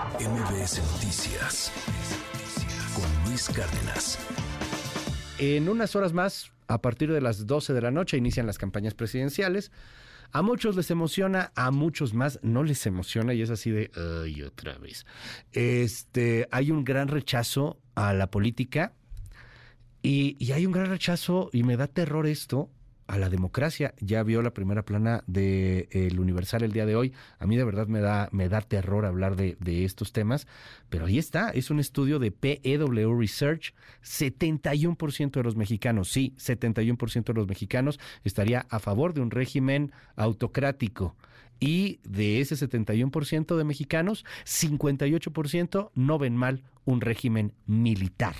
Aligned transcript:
MBS 0.00 0.80
Noticias 0.94 1.70
con 2.94 3.28
Luis 3.28 3.50
Cárdenas. 3.50 4.18
En 5.38 5.68
unas 5.68 5.94
horas 5.94 6.14
más, 6.14 6.52
a 6.68 6.80
partir 6.80 7.12
de 7.12 7.20
las 7.20 7.46
12 7.46 7.74
de 7.74 7.82
la 7.82 7.90
noche, 7.90 8.16
inician 8.16 8.46
las 8.46 8.56
campañas 8.56 8.94
presidenciales. 8.94 9.70
A 10.32 10.40
muchos 10.40 10.74
les 10.74 10.90
emociona, 10.90 11.52
a 11.54 11.70
muchos 11.70 12.14
más 12.14 12.38
no 12.42 12.62
les 12.62 12.86
emociona 12.86 13.34
y 13.34 13.42
es 13.42 13.50
así 13.50 13.70
de, 13.70 13.90
ay, 14.24 14.42
otra 14.42 14.78
vez. 14.78 15.04
Este, 15.52 16.48
hay 16.50 16.70
un 16.70 16.82
gran 16.82 17.08
rechazo 17.08 17.78
a 17.94 18.14
la 18.14 18.30
política 18.30 18.94
y, 20.00 20.36
y 20.42 20.52
hay 20.52 20.64
un 20.64 20.72
gran 20.72 20.86
rechazo, 20.86 21.50
y 21.52 21.62
me 21.62 21.76
da 21.76 21.88
terror 21.88 22.26
esto, 22.26 22.70
a 23.10 23.18
la 23.18 23.28
democracia. 23.28 23.92
Ya 23.98 24.22
vio 24.22 24.40
la 24.40 24.54
primera 24.54 24.84
plana 24.84 25.24
de 25.26 25.88
Universal 26.16 26.62
el 26.62 26.72
día 26.72 26.86
de 26.86 26.94
hoy. 26.94 27.12
A 27.40 27.46
mí 27.46 27.56
de 27.56 27.64
verdad 27.64 27.88
me 27.88 28.00
da, 28.00 28.28
me 28.30 28.48
da 28.48 28.60
terror 28.60 29.04
hablar 29.04 29.34
de, 29.34 29.56
de 29.58 29.84
estos 29.84 30.12
temas, 30.12 30.46
pero 30.90 31.06
ahí 31.06 31.18
está, 31.18 31.50
es 31.50 31.70
un 31.70 31.80
estudio 31.80 32.20
de 32.20 32.30
PEW 32.30 33.18
Research. 33.18 33.74
71% 34.04 35.32
de 35.32 35.42
los 35.42 35.56
mexicanos, 35.56 36.08
sí, 36.08 36.34
71% 36.38 37.24
de 37.24 37.34
los 37.34 37.48
mexicanos 37.48 37.98
estaría 38.22 38.66
a 38.70 38.78
favor 38.78 39.12
de 39.12 39.22
un 39.22 39.32
régimen 39.32 39.92
autocrático. 40.14 41.16
Y 41.58 41.98
de 42.04 42.40
ese 42.40 42.54
71% 42.54 43.56
de 43.56 43.64
mexicanos, 43.64 44.24
58% 44.46 45.90
no 45.94 46.18
ven 46.18 46.36
mal 46.36 46.62
un 46.84 47.00
régimen 47.00 47.52
militar 47.66 48.36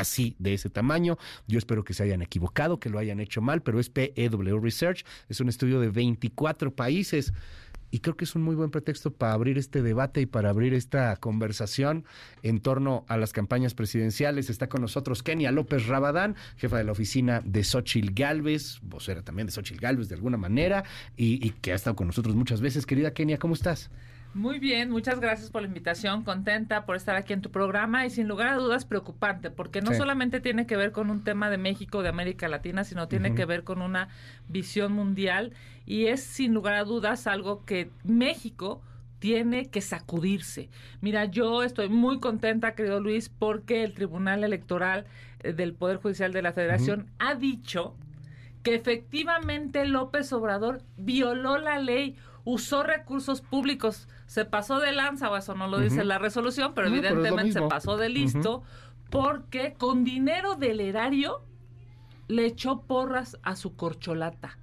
así, 0.00 0.34
de 0.38 0.54
ese 0.54 0.70
tamaño. 0.70 1.18
Yo 1.46 1.58
espero 1.58 1.84
que 1.84 1.94
se 1.94 2.02
hayan 2.02 2.22
equivocado, 2.22 2.80
que 2.80 2.90
lo 2.90 2.98
hayan 2.98 3.20
hecho 3.20 3.40
mal, 3.40 3.62
pero 3.62 3.80
es 3.80 3.90
PEW 3.90 4.60
Research, 4.60 5.04
es 5.28 5.40
un 5.40 5.48
estudio 5.48 5.80
de 5.80 5.88
24 5.88 6.74
países. 6.74 7.32
Y 7.90 8.00
creo 8.00 8.16
que 8.16 8.24
es 8.24 8.34
un 8.34 8.42
muy 8.42 8.56
buen 8.56 8.70
pretexto 8.70 9.12
para 9.12 9.34
abrir 9.34 9.56
este 9.56 9.80
debate 9.80 10.20
y 10.20 10.26
para 10.26 10.50
abrir 10.50 10.74
esta 10.74 11.14
conversación 11.14 12.04
en 12.42 12.58
torno 12.58 13.04
a 13.06 13.16
las 13.16 13.32
campañas 13.32 13.74
presidenciales. 13.74 14.50
Está 14.50 14.68
con 14.68 14.80
nosotros 14.80 15.22
Kenia 15.22 15.52
López 15.52 15.86
Rabadán, 15.86 16.34
jefa 16.56 16.78
de 16.78 16.82
la 16.82 16.90
oficina 16.90 17.40
de 17.44 17.62
Xochil 17.62 18.12
Galvez, 18.12 18.80
vocera 18.82 19.22
también 19.22 19.46
de 19.46 19.52
Xochil 19.52 19.78
Galvez 19.78 20.08
de 20.08 20.16
alguna 20.16 20.36
manera, 20.36 20.82
y, 21.16 21.46
y 21.46 21.50
que 21.50 21.70
ha 21.70 21.76
estado 21.76 21.94
con 21.94 22.08
nosotros 22.08 22.34
muchas 22.34 22.60
veces. 22.60 22.84
Querida 22.84 23.12
Kenia, 23.12 23.38
¿cómo 23.38 23.54
estás? 23.54 23.90
Muy 24.34 24.58
bien, 24.58 24.90
muchas 24.90 25.20
gracias 25.20 25.50
por 25.50 25.62
la 25.62 25.68
invitación, 25.68 26.24
contenta 26.24 26.84
por 26.86 26.96
estar 26.96 27.14
aquí 27.14 27.32
en 27.32 27.40
tu 27.40 27.52
programa 27.52 28.04
y 28.04 28.10
sin 28.10 28.26
lugar 28.26 28.48
a 28.48 28.56
dudas 28.56 28.84
preocupante, 28.84 29.50
porque 29.52 29.80
no 29.80 29.92
Sí. 29.92 29.96
solamente 29.96 30.40
tiene 30.40 30.66
que 30.66 30.76
ver 30.76 30.90
con 30.90 31.08
un 31.10 31.22
tema 31.22 31.50
de 31.50 31.56
México, 31.58 32.02
de 32.02 32.08
América 32.08 32.48
Latina, 32.48 32.82
sino 32.82 33.06
tiene 33.06 33.34
que 33.36 33.44
ver 33.44 33.62
con 33.62 33.80
una 33.80 34.08
visión 34.48 34.92
mundial 34.92 35.52
y 35.86 36.06
es 36.06 36.20
sin 36.24 36.52
lugar 36.52 36.74
a 36.74 36.82
dudas 36.84 37.28
algo 37.28 37.64
que 37.64 37.90
México 38.02 38.82
tiene 39.20 39.70
que 39.70 39.80
sacudirse. 39.80 40.68
Mira, 41.00 41.26
yo 41.26 41.62
estoy 41.62 41.88
muy 41.88 42.18
contenta, 42.18 42.74
querido 42.74 42.98
Luis, 43.00 43.28
porque 43.28 43.84
el 43.84 43.94
Tribunal 43.94 44.42
Electoral 44.42 45.06
eh, 45.44 45.52
del 45.52 45.74
Poder 45.74 45.98
Judicial 45.98 46.32
de 46.32 46.42
la 46.42 46.52
Federación 46.52 47.06
ha 47.20 47.36
dicho 47.36 47.94
que 48.64 48.74
efectivamente 48.74 49.86
López 49.86 50.32
Obrador 50.32 50.82
violó 50.96 51.58
la 51.58 51.78
ley, 51.78 52.16
usó 52.44 52.82
recursos 52.82 53.40
públicos, 53.40 54.08
se 54.26 54.44
pasó 54.44 54.80
de 54.80 54.92
lanza, 54.92 55.30
o 55.30 55.36
eso 55.36 55.54
no 55.54 55.66
lo 55.66 55.78
dice 55.78 56.04
la 56.04 56.18
resolución, 56.18 56.72
pero 56.74 56.88
No, 56.88 56.96
evidentemente 56.96 57.52
se 57.52 57.62
pasó 57.62 57.96
de 57.96 58.08
listo, 58.08 58.62
porque 59.10 59.74
con 59.74 60.04
dinero 60.04 60.54
del 60.56 60.80
erario 60.80 61.42
le 62.28 62.46
echó 62.46 62.82
porras 62.82 63.38
a 63.42 63.56
su 63.56 63.76
corcholata. 63.76 64.58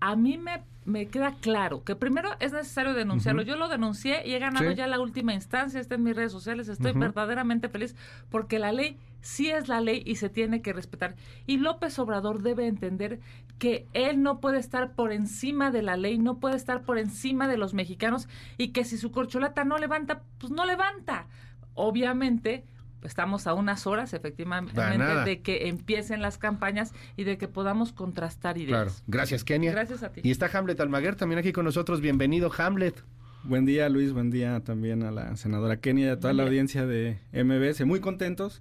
A 0.00 0.16
mí 0.16 0.38
me, 0.38 0.64
me 0.86 1.06
queda 1.08 1.34
claro 1.40 1.82
que 1.84 1.96
primero 1.96 2.30
es 2.40 2.52
necesario 2.52 2.94
denunciarlo. 2.94 3.42
Yo 3.42 3.56
lo 3.56 3.68
denuncié 3.68 4.26
y 4.26 4.34
he 4.34 4.38
ganado 4.38 4.70
Sí. 4.70 4.76
ya 4.76 4.86
la 4.86 5.00
última 5.00 5.34
instancia, 5.34 5.80
está 5.80 5.96
en 5.96 6.04
mis 6.04 6.16
redes 6.16 6.32
sociales, 6.32 6.68
estoy 6.68 6.92
verdaderamente 6.92 7.68
feliz 7.68 7.94
porque 8.30 8.58
la 8.58 8.72
ley 8.72 8.96
sí 9.20 9.50
es 9.50 9.66
la 9.68 9.80
ley 9.80 10.02
y 10.06 10.16
se 10.16 10.28
tiene 10.28 10.62
que 10.62 10.72
respetar. 10.72 11.16
Y 11.46 11.56
López 11.58 11.98
Obrador 11.98 12.42
debe 12.42 12.66
entender 12.68 13.20
que 13.58 13.86
él 13.92 14.22
no 14.22 14.38
puede 14.40 14.58
estar 14.58 14.92
por 14.92 15.12
encima 15.12 15.70
de 15.70 15.82
la 15.82 15.96
ley, 15.96 16.18
no 16.18 16.38
puede 16.38 16.56
estar 16.56 16.82
por 16.82 16.98
encima 16.98 17.48
de 17.48 17.56
los 17.58 17.74
mexicanos 17.74 18.28
y 18.56 18.68
que 18.68 18.84
si 18.84 18.96
su 18.96 19.10
corcholata 19.10 19.64
no 19.64 19.78
levanta, 19.78 20.22
pues 20.38 20.52
no 20.52 20.64
levanta. 20.66 21.26
Obviamente, 21.74 22.64
estamos 23.02 23.46
a 23.46 23.54
unas 23.54 23.86
horas 23.86 24.12
efectivamente 24.14 24.80
de 25.24 25.40
que 25.42 25.68
empiecen 25.68 26.22
las 26.22 26.38
campañas 26.38 26.92
y 27.16 27.24
de 27.24 27.38
que 27.38 27.48
podamos 27.48 27.92
contrastar 27.92 28.56
Claro. 28.56 28.82
ideas. 28.84 29.02
Gracias, 29.06 29.44
Kenia. 29.44 29.72
Gracias 29.72 30.02
a 30.02 30.10
ti. 30.12 30.20
Y 30.24 30.30
está 30.30 30.50
Hamlet 30.52 30.80
Almaguer 30.80 31.14
también 31.16 31.38
aquí 31.38 31.52
con 31.52 31.64
nosotros. 31.64 32.00
Bienvenido, 32.00 32.50
Hamlet. 32.56 33.02
Buen 33.44 33.64
día 33.64 33.88
Luis, 33.88 34.12
buen 34.12 34.30
día 34.30 34.58
también 34.64 35.04
a 35.04 35.12
la 35.12 35.36
senadora 35.36 35.76
Kenia 35.76 36.06
y 36.06 36.08
a 36.10 36.16
toda 36.18 36.30
Buen 36.32 36.36
la 36.38 36.42
día. 36.44 36.48
audiencia 36.50 36.86
de 36.86 37.18
MBS. 37.32 37.84
Muy 37.84 38.00
contentos 38.00 38.60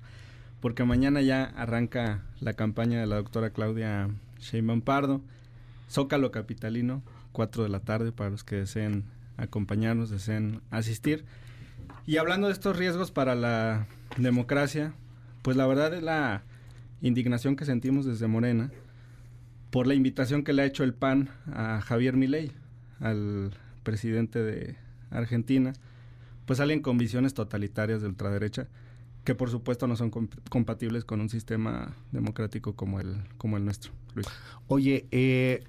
porque 0.62 0.84
mañana 0.84 1.22
ya 1.22 1.44
arranca 1.44 2.22
la 2.40 2.53
campaña 2.53 3.00
de 3.00 3.07
la 3.07 3.16
doctora 3.16 3.50
Claudia 3.50 4.09
Sheinbaum 4.40 4.81
Pardo. 4.81 5.22
Zócalo 5.90 6.31
Capitalino, 6.31 7.01
4 7.31 7.63
de 7.63 7.69
la 7.69 7.79
tarde 7.79 8.12
para 8.12 8.29
los 8.29 8.44
que 8.44 8.57
deseen 8.57 9.06
acompañarnos, 9.38 10.09
deseen 10.09 10.62
asistir. 10.72 11.25
Y 12.06 12.18
hablando 12.18 12.47
de 12.47 12.53
estos 12.53 12.78
riesgos 12.78 13.12
para 13.12 13.35
la 13.35 13.88
democracia, 14.18 14.94
pues 15.41 15.57
la 15.57 15.68
verdad 15.68 15.94
es 15.94 16.03
la 16.03 16.44
indignación 17.01 17.56
que 17.56 17.66
sentimos 17.66 18.06
desde 18.06 18.28
Morena 18.28 18.72
por 19.69 19.88
la 19.88 19.94
invitación 19.94 20.44
que 20.44 20.53
le 20.53 20.62
ha 20.62 20.66
hecho 20.66 20.84
el 20.84 20.94
PAN 20.94 21.29
a 21.51 21.81
Javier 21.81 22.16
Milei, 22.16 22.51
al 23.00 23.51
presidente 23.84 24.41
de 24.41 24.78
Argentina, 25.12 25.74
pues 26.45 26.57
salen 26.57 26.81
con 26.81 26.97
visiones 26.97 27.34
totalitarias 27.34 28.01
de 28.01 28.07
ultraderecha 28.07 28.68
que 29.25 29.34
por 29.35 29.50
supuesto 29.50 29.88
no 29.88 29.95
son 29.95 30.12
comp- 30.12 30.38
compatibles 30.50 31.03
con 31.03 31.19
un 31.19 31.29
sistema 31.29 31.95
democrático 32.12 32.75
como 32.75 33.00
el 33.00 33.18
como 33.38 33.57
el 33.57 33.66
nuestro. 33.66 33.91
Luis. 34.13 34.28
Oye, 34.68 35.07
eh, 35.12 35.63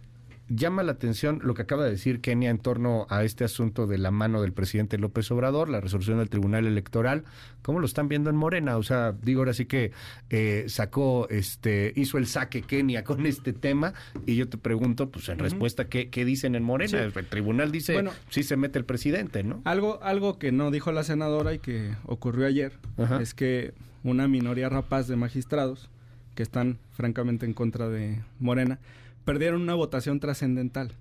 llama 0.48 0.82
la 0.82 0.92
atención 0.92 1.40
lo 1.42 1.54
que 1.54 1.62
acaba 1.62 1.84
de 1.84 1.90
decir 1.90 2.20
Kenia 2.20 2.50
en 2.50 2.58
torno 2.58 3.06
a 3.10 3.24
este 3.24 3.44
asunto 3.44 3.86
de 3.86 3.98
la 3.98 4.10
mano 4.10 4.42
del 4.42 4.52
presidente 4.52 4.98
López 4.98 5.30
Obrador, 5.30 5.68
la 5.68 5.80
resolución 5.80 6.18
del 6.18 6.28
Tribunal 6.28 6.66
Electoral. 6.66 7.24
¿Cómo 7.62 7.80
lo 7.80 7.86
están 7.86 8.08
viendo 8.08 8.30
en 8.30 8.36
Morena? 8.36 8.76
O 8.76 8.82
sea, 8.82 9.12
digo 9.12 9.40
ahora 9.40 9.54
sí 9.54 9.66
que 9.66 9.92
eh, 10.30 10.64
sacó, 10.68 11.28
este, 11.30 11.92
hizo 11.96 12.18
el 12.18 12.26
saque 12.26 12.62
Kenia 12.62 13.02
con 13.02 13.26
este 13.26 13.52
tema 13.52 13.92
y 14.24 14.36
yo 14.36 14.48
te 14.48 14.56
pregunto, 14.56 15.10
pues 15.10 15.28
en 15.28 15.38
respuesta, 15.38 15.88
¿qué, 15.88 16.10
qué 16.10 16.24
dicen 16.24 16.54
en 16.54 16.62
Morena? 16.62 16.90
Sí. 16.90 16.96
El 17.18 17.26
tribunal 17.26 17.72
dice, 17.72 17.94
Bueno. 17.94 18.12
sí 18.30 18.42
se 18.42 18.56
mete 18.56 18.78
el 18.78 18.84
presidente, 18.84 19.42
¿no? 19.42 19.62
Algo 19.64 20.02
algo 20.02 20.38
que 20.38 20.52
no 20.52 20.70
dijo 20.70 20.92
la 20.92 21.02
senadora 21.02 21.54
y 21.54 21.58
que 21.58 21.92
ocurrió 22.04 22.46
ayer 22.46 22.72
Ajá. 22.98 23.20
es 23.20 23.34
que 23.34 23.74
una 24.04 24.28
minoría 24.28 24.68
rapaz 24.68 25.08
de 25.08 25.16
magistrados 25.16 25.90
que 26.36 26.42
están 26.42 26.78
francamente 26.92 27.46
en 27.46 27.54
contra 27.54 27.88
de 27.88 28.20
Morena 28.38 28.78
perdieron 29.26 29.60
una 29.60 29.75
votación 29.75 30.19
trascendental 30.20 30.92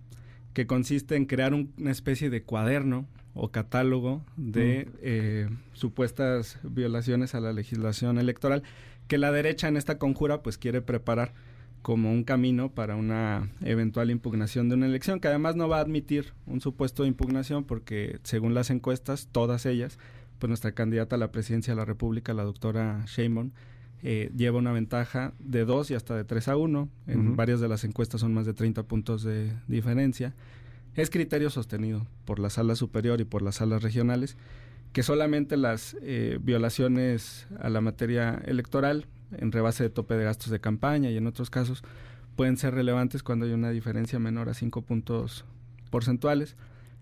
que 0.53 0.68
consiste 0.68 1.16
en 1.16 1.25
crear 1.25 1.53
un- 1.53 1.72
una 1.78 1.91
especie 1.91 2.30
de 2.30 2.44
cuaderno 2.44 3.08
o 3.34 3.50
catálogo 3.52 4.22
de 4.36 4.88
eh, 5.02 5.50
supuestas 5.74 6.58
violaciones 6.63 7.36
a 7.36 7.40
la 7.40 7.53
legislación 7.53 8.18
electoral 8.18 8.63
que 9.08 9.18
la 9.18 9.31
derecha 9.31 9.68
en 9.68 9.78
esta 9.78 9.97
conjura 9.97 10.41
pues 10.41 10.58
quiere 10.58 10.81
preparar 10.81 11.34
como 11.81 12.12
un 12.12 12.24
camino 12.24 12.72
para 12.72 12.96
una 12.96 13.52
eventual 13.62 14.09
impugnación 14.09 14.69
de 14.69 14.75
una 14.75 14.88
elección, 14.88 15.19
que 15.19 15.28
además 15.28 15.56
no 15.56 15.69
va 15.69 15.78
a 15.78 15.81
admitir 15.81 16.34
un 16.47 16.59
supuesto 16.59 17.03
de 17.03 17.09
impugnación 17.09 17.63
porque 17.63 18.18
según 18.24 18.56
las 18.56 18.72
encuestas, 18.72 19.28
todas 19.31 19.68
ellas, 19.68 20.00
pues 20.40 20.47
nuestra 20.47 20.72
candidata 20.72 21.16
a 21.16 21.19
la 21.19 21.31
presidencia 21.31 21.74
de 21.74 21.78
la 21.78 21.86
República, 21.86 22.34
la 22.34 22.44
doctora 22.44 23.03
Sheinbaum, 23.06 23.52
eh, 24.03 24.31
lleva 24.35 24.59
una 24.59 24.72
ventaja 24.72 25.33
de 25.39 25.66
2 25.66 25.91
y 25.91 25.94
hasta 25.95 26.16
de 26.16 26.23
3 26.23 26.47
a 26.50 26.57
1. 26.57 26.89
En 27.07 27.35
varias 27.35 27.59
de 27.59 27.67
las 27.67 27.83
encuestas 27.83 28.22
son 28.22 28.33
más 28.33 28.45
de 28.45 28.53
30 28.53 28.83
puntos 28.83 29.23
de 29.23 29.51
diferencia. 29.67 30.33
Es 30.95 31.09
criterio 31.09 31.50
sostenido 31.50 32.07
por 32.23 32.39
la 32.39 32.50
sala 32.50 32.75
superior 32.75 33.19
y 33.19 33.25
por 33.25 33.41
las 33.41 33.56
salas 33.56 33.83
regionales 33.83 34.38
que 34.95 35.03
solamente 35.03 35.57
las 35.57 35.97
eh, 36.03 36.39
violaciones 36.42 37.47
a 37.59 37.69
la 37.69 37.81
materia 37.81 38.42
electoral 38.45 39.07
en 39.38 39.51
rebase 39.51 39.83
de 39.83 39.89
tope 39.89 40.15
de 40.15 40.24
gastos 40.24 40.51
de 40.51 40.62
campaña 40.62 41.09
y 41.12 41.18
en 41.18 41.27
otros 41.27 41.50
casos 41.50 41.83
pueden 42.38 42.56
ser 42.56 42.74
relevantes 42.74 43.21
cuando 43.21 43.45
hay 43.45 43.51
una 43.51 43.71
diferencia 43.71 44.19
menor 44.19 44.48
a 44.48 44.53
5 44.53 44.83
puntos 44.83 45.44
porcentuales. 45.89 46.56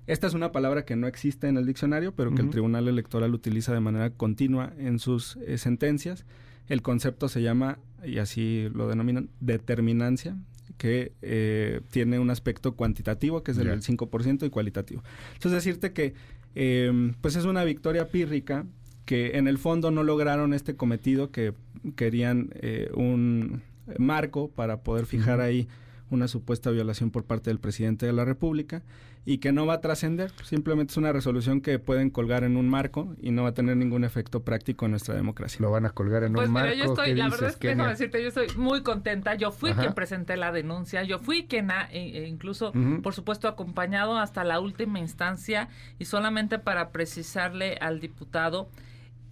Esta 0.08 0.26
es 0.26 0.34
una 0.34 0.52
palabra 0.52 0.86
que 0.86 0.96
no 0.96 1.06
existe 1.06 1.48
en 1.48 1.56
el 1.56 1.68
diccionario, 1.68 2.16
pero 2.16 2.34
que 2.34 2.42
el. 2.42 2.50
Tribunal 2.50 2.88
Electoral 2.88 3.34
utiliza 3.34 3.74
de 3.74 3.80
manera 3.80 4.10
continua 4.10 4.74
en 4.80 4.98
sus 4.98 5.38
eh, 5.38 5.60
sentencias. 5.60 6.26
El 6.68 6.82
concepto 6.82 7.28
se 7.30 7.42
llama, 7.42 7.80
y 8.06 8.18
así 8.20 8.70
lo 8.74 8.88
denominan, 8.88 9.30
determinancia, 9.40 10.36
que 10.78 11.12
eh, 11.22 11.82
tiene 11.92 12.20
un 12.20 12.30
aspecto 12.30 12.76
cuantitativo, 12.76 13.44
que 13.44 13.52
es 13.52 13.58
el 13.58 13.66
Ya. 13.66 13.72
del 13.72 13.82
5%, 13.82 14.46
y 14.46 14.50
cualitativo. 14.50 15.04
Entonces, 15.34 15.64
decirte 15.64 15.94
que 15.94 16.14
eh, 16.56 17.12
pues 17.22 17.36
es 17.36 17.46
una 17.46 17.64
victoria 17.64 18.10
pírrica 18.10 18.66
que 19.06 19.38
en 19.38 19.48
el 19.48 19.58
fondo 19.58 19.92
no 19.92 20.04
lograron 20.04 20.54
este 20.54 20.76
cometido 20.76 21.32
que 21.32 21.54
querían 21.96 22.50
eh, 22.56 22.90
un 22.96 23.62
marco 23.98 24.50
para 24.50 24.82
poder 24.82 25.06
fijar 25.06 25.42
ahí 25.42 25.68
una 26.14 26.28
supuesta 26.28 26.70
violación 26.72 27.12
por 27.12 27.24
parte 27.26 27.50
del 27.50 27.60
presidente 27.60 28.06
de 28.06 28.14
la 28.14 28.26
República 28.26 28.84
y 29.26 29.38
que 29.38 29.52
no 29.54 29.66
va 29.66 29.76
a 29.76 29.82
trascender, 29.82 30.32
simplemente 30.44 30.92
es 30.92 30.98
una 30.98 31.14
resolución 31.14 31.62
que 31.62 31.80
pueden 31.80 32.10
colgar 32.10 32.44
en 32.44 32.58
un 32.58 32.68
marco 32.68 33.16
y 33.22 33.32
no 33.32 33.44
va 33.44 33.50
a 33.50 33.54
tener 33.54 33.78
ningún 33.78 34.04
efecto 34.04 34.44
práctico 34.44 34.86
en 34.86 34.92
nuestra 34.92 35.16
democracia. 35.16 35.60
Lo 35.62 35.72
van 35.72 35.86
a 35.86 35.92
colgar 35.92 36.24
en 36.24 36.34
Pues 36.34 36.48
un 36.48 36.54
mira, 36.54 36.66
marco. 36.66 36.78
yo 36.78 36.84
estoy, 36.92 37.06
¿Qué 37.06 37.16
la 37.16 37.26
dices, 37.26 37.32
verdad 37.40 37.50
es 37.52 37.56
que 37.56 37.68
Kenia? 37.70 37.76
déjame 37.76 37.92
decirte, 37.94 38.22
yo 38.22 38.28
estoy 38.28 38.48
muy 38.58 38.84
contenta. 38.84 39.36
Yo 39.36 39.52
fui 39.52 39.72
Ajá. 39.72 39.82
quien 39.82 39.94
presenté 39.94 40.36
la 40.36 40.52
denuncia, 40.52 41.04
yo 41.04 41.20
fui 41.20 41.46
quien 41.48 41.72
ha, 41.72 41.90
e- 41.92 42.24
e 42.24 42.28
incluso, 42.28 42.74
por 43.02 43.14
supuesto, 43.14 43.48
acompañado 43.48 44.18
hasta 44.18 44.44
la 44.44 44.60
última 44.60 45.00
instancia 45.00 45.70
y 46.00 46.06
solamente 46.06 46.60
para 46.60 46.90
precisarle 46.92 47.78
al 47.80 48.02
diputado, 48.02 48.70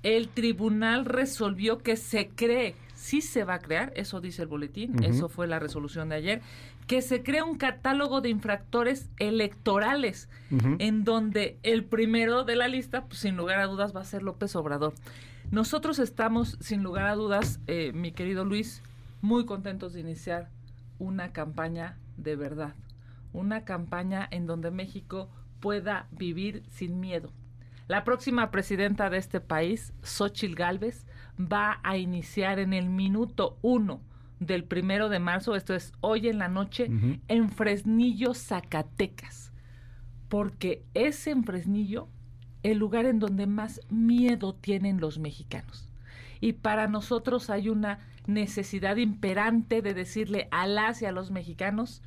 el 0.04 0.30
tribunal 0.30 1.06
resolvió 1.06 1.78
que 1.80 1.96
se 1.98 2.30
cree, 2.30 2.76
sí 3.02 3.22
se 3.22 3.44
va 3.44 3.56
a 3.56 3.60
crear, 3.60 3.92
eso 3.96 4.22
dice 4.22 4.44
el 4.44 4.48
boletín, 4.48 5.04
eso 5.04 5.28
fue 5.28 5.48
la 5.48 5.58
resolución 5.58 6.10
de 6.10 6.16
ayer, 6.16 6.42
que 6.86 7.02
se 7.02 7.24
crea 7.24 7.44
un 7.44 7.58
catálogo 7.58 8.22
de 8.22 8.30
infractores 8.30 9.10
electorales 9.18 10.30
en 10.78 11.04
donde 11.04 11.58
el 11.64 11.84
primero 11.84 12.44
de 12.44 12.56
la 12.56 12.68
lista, 12.68 13.06
pues, 13.06 13.20
sin 13.22 13.36
lugar 13.36 13.60
a 13.60 13.66
dudas, 13.66 13.96
va 13.96 14.02
a 14.02 14.06
ser 14.06 14.22
López 14.22 14.56
Obrador. 14.56 14.94
Nosotros 15.50 15.98
estamos, 15.98 16.58
sin 16.62 16.84
lugar 16.84 17.08
a 17.08 17.16
dudas, 17.16 17.60
eh, 17.66 17.92
mi 17.92 18.12
querido 18.12 18.46
Luis, 18.46 18.84
muy 19.22 19.46
contentos 19.46 19.94
de 19.94 20.02
iniciar 20.02 20.50
una 21.00 21.34
campaña 21.34 21.98
de 22.18 22.36
verdad, 22.36 22.76
una 23.34 23.66
campaña 23.66 24.28
en 24.30 24.46
donde 24.46 24.70
México 24.70 25.28
pueda 25.60 26.08
vivir 26.12 26.62
sin 26.70 27.00
miedo. 27.00 27.34
La 27.88 28.04
próxima 28.04 28.52
presidenta 28.52 29.10
de 29.10 29.18
este 29.18 29.42
país, 29.42 29.92
Xochil 30.04 30.56
Gálvez, 30.56 31.08
va 31.48 31.80
a 31.84 31.98
iniciar 31.98 32.60
en 32.60 32.74
el 32.74 32.90
minuto 32.90 33.58
uno 33.62 34.02
del 34.40 34.64
primero 34.64 35.08
de 35.10 35.20
marzo, 35.20 35.56
esto 35.56 35.76
es 35.76 35.94
hoy 36.02 36.28
en 36.28 36.40
la 36.40 36.48
noche, 36.48 36.90
en 37.28 37.50
Fresnillo, 37.50 38.34
Zacatecas. 38.34 39.52
Porque 40.30 40.84
es 40.94 41.28
en 41.28 41.44
Fresnillo 41.44 42.08
el 42.64 42.78
lugar 42.78 43.06
en 43.06 43.20
donde 43.20 43.48
más 43.48 43.82
miedo 43.90 44.54
tienen 44.56 45.00
los 45.00 45.20
mexicanos. 45.20 45.90
Y 46.40 46.54
para 46.54 46.88
nosotros 46.88 47.50
hay 47.50 47.70
una 47.70 48.00
necesidad 48.26 48.98
imperante 48.98 49.82
de 49.82 49.94
decirle 49.94 50.48
a 50.52 50.68
las 50.68 51.02
y 51.02 51.06
a 51.06 51.12
los 51.12 51.32
mexicanos, 51.32 52.02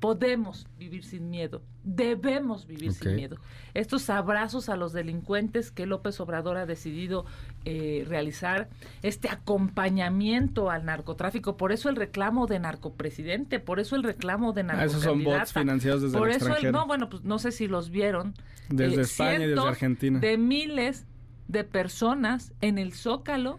podemos 0.00 0.66
vivir 0.78 1.04
sin 1.04 1.30
miedo, 1.30 1.62
debemos 1.82 2.66
vivir 2.66 2.92
sin 2.92 3.16
miedo. 3.16 3.36
Estos 3.74 4.10
abrazos 4.10 4.68
a 4.68 4.76
los 4.76 4.92
delincuentes 4.92 5.70
que 5.70 5.86
López 5.86 6.20
Obrador 6.20 6.56
ha 6.58 6.66
decidido 6.66 7.24
eh, 7.64 8.04
realizar, 8.06 8.68
este 9.02 9.28
acompañamiento 9.28 10.70
al 10.70 10.84
narcotráfico, 10.84 11.56
por 11.56 11.72
eso 11.72 11.88
el 11.88 11.96
reclamo 11.96 12.46
de 12.46 12.58
narcopresidente, 12.58 13.58
por 13.60 13.80
eso 13.80 13.96
el 13.96 14.02
reclamo 14.02 14.52
de 14.52 14.62
Ah, 14.68 14.84
esos 14.84 15.02
son 15.02 15.24
bots 15.24 15.36
narcocandidata. 15.38 15.60
financiados 15.60 16.02
desde 16.02 16.18
Por 16.18 16.28
el 16.30 16.36
eso, 16.36 16.56
el- 16.56 16.72
no, 16.72 16.86
bueno, 16.86 17.08
pues 17.08 17.24
no 17.24 17.38
sé 17.38 17.52
si 17.52 17.68
los 17.68 17.90
vieron. 17.90 18.34
Desde 18.68 18.96
eh, 18.96 19.00
España 19.02 19.44
y 19.44 19.48
desde 19.48 19.60
Argentina. 19.60 20.18
De 20.18 20.36
miles 20.38 21.06
de 21.48 21.64
personas 21.64 22.52
en 22.60 22.78
el 22.78 22.92
Zócalo 22.92 23.58